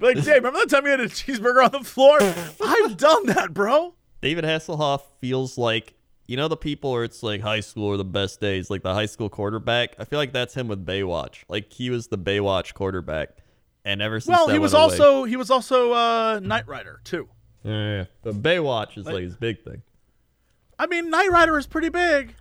[0.00, 2.18] Like, Dave, remember that time you had a cheeseburger on the floor?
[2.20, 3.94] I've done that, bro.
[4.20, 5.94] David Hasselhoff feels like
[6.28, 8.94] you know the people where it's like high school are the best days, like the
[8.94, 9.96] high school quarterback.
[9.98, 11.42] I feel like that's him with Baywatch.
[11.48, 13.30] Like he was the Baywatch quarterback,
[13.84, 17.00] and ever since Well, that he was away- also he was also uh, Knight Rider
[17.02, 17.28] too.
[17.64, 18.04] yeah, yeah.
[18.22, 19.82] But Baywatch is like his big thing.
[20.78, 22.34] I mean, Knight Rider is pretty big.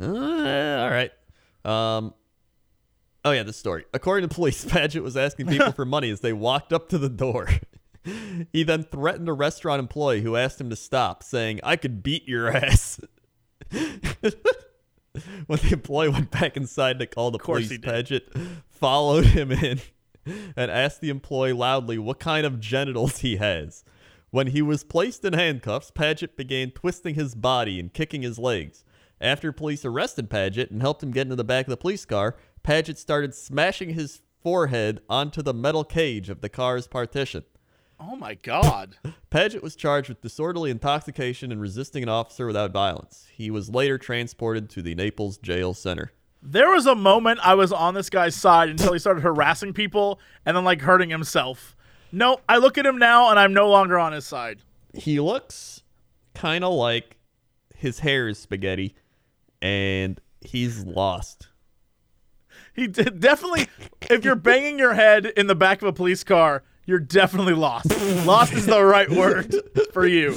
[0.00, 1.10] Uh, all right.
[1.64, 2.12] Um.
[3.24, 3.84] Oh yeah, this story.
[3.94, 7.08] According to police, Paget was asking people for money as they walked up to the
[7.08, 7.48] door.
[8.52, 12.26] he then threatened a restaurant employee who asked him to stop, saying, "I could beat
[12.26, 13.00] your ass."
[15.46, 17.76] when the employee went back inside to call the police.
[17.78, 18.32] Paget
[18.68, 19.80] followed him in
[20.56, 23.84] and asked the employee loudly what kind of genitals he has.
[24.30, 28.84] When he was placed in handcuffs, Paget began twisting his body and kicking his legs.
[29.20, 32.36] After police arrested Paget and helped him get into the back of the police car,
[32.62, 37.44] Paget started smashing his forehead onto the metal cage of the car's partition.
[38.00, 38.96] Oh my god.
[39.30, 43.26] Paget was charged with disorderly intoxication and resisting an officer without violence.
[43.32, 46.12] He was later transported to the Naples Jail Center.
[46.40, 50.20] There was a moment I was on this guy's side until he started harassing people
[50.46, 51.76] and then like hurting himself.
[52.12, 54.60] No, I look at him now and I'm no longer on his side.
[54.94, 55.82] He looks
[56.34, 57.16] kind of like
[57.74, 58.94] his hair is spaghetti
[59.60, 61.48] and he's lost.
[62.74, 63.68] He did, definitely.
[64.08, 67.90] If you're banging your head in the back of a police car, you're definitely lost.
[68.26, 69.54] lost is the right word
[69.92, 70.34] for you.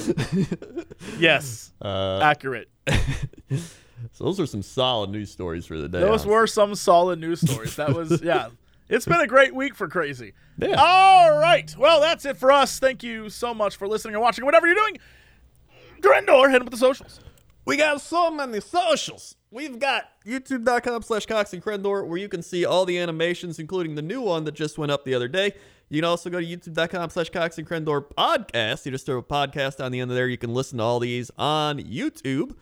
[1.18, 2.68] Yes, Uh, accurate.
[4.12, 6.00] so those are some solid news stories for the day.
[6.00, 6.30] Those honestly.
[6.30, 7.74] were some solid news stories.
[7.76, 8.50] That was yeah.
[8.88, 10.34] It's been a great week for crazy.
[10.58, 10.74] Yeah.
[10.78, 11.74] All right.
[11.78, 12.78] Well, that's it for us.
[12.78, 14.44] Thank you so much for listening and watching.
[14.44, 14.98] Whatever you're doing,
[16.02, 17.20] Crendor, hit him with the socials.
[17.64, 19.36] We got so many socials.
[19.50, 23.94] We've got youtube.com slash Cox and Crendor, where you can see all the animations, including
[23.94, 25.54] the new one that just went up the other day.
[25.92, 28.86] You can also go to youtube.com slash Cox and Crendor podcast.
[28.86, 30.26] You just throw a podcast on the end of there.
[30.26, 32.54] You can listen to all these on YouTube.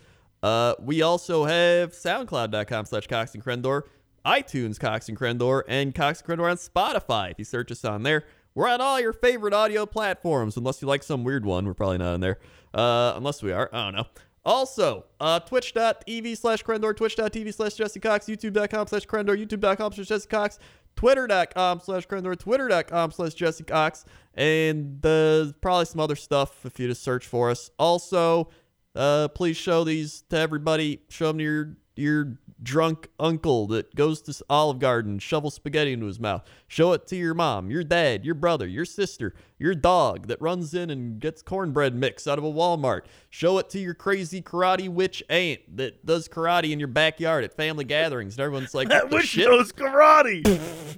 [0.43, 3.83] Uh, we also have soundcloud.com slash Cox and Crendor,
[4.27, 7.31] iTunes Cox and Crendor, and Cox and Crendor on Spotify.
[7.31, 8.25] If you search us on there,
[8.57, 11.67] we're on all your favorite audio platforms, unless you like some weird one.
[11.67, 12.41] We're probably not on there.
[12.75, 13.71] Uh, unless we are.
[13.73, 14.07] I don't know.
[14.45, 20.29] Also, uh, twitch.tv slash Crendor, twitch.tv slash Jesse Cox, youtube.com slash Crendor, youtube.com slash Jesse
[20.29, 20.59] Cox,
[20.97, 26.89] twitter.com slash Crendor, twitter.com slash Jesse Cox, and uh, probably some other stuff if you
[26.89, 27.71] just search for us.
[27.79, 28.51] Also,
[28.95, 31.03] uh, please show these to everybody.
[31.09, 36.07] Show them to your your drunk uncle that goes to Olive Garden, shovels spaghetti into
[36.07, 36.43] his mouth.
[36.69, 40.75] Show it to your mom, your dad, your brother, your sister, your dog that runs
[40.75, 43.03] in and gets cornbread mix out of a Walmart.
[43.31, 47.55] Show it to your crazy karate witch aunt that does karate in your backyard at
[47.55, 48.35] family gatherings.
[48.35, 49.49] And everyone's like, "That Which shit?
[49.49, 50.45] knows karate.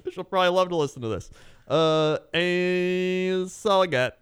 [0.13, 1.29] She'll probably love to listen to this.
[1.67, 4.15] Uh, and that's all I got.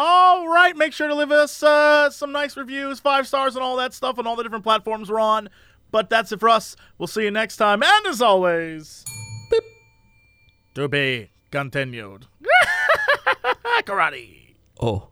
[0.00, 3.76] All right, make sure to leave us uh, some nice reviews, five stars, and all
[3.78, 5.48] that stuff on all the different platforms we're on.
[5.90, 6.76] But that's it for us.
[6.98, 7.82] We'll see you next time.
[7.82, 9.04] And as always,
[10.76, 12.26] to be continued.
[13.84, 14.54] Karate.
[14.80, 15.08] Oh.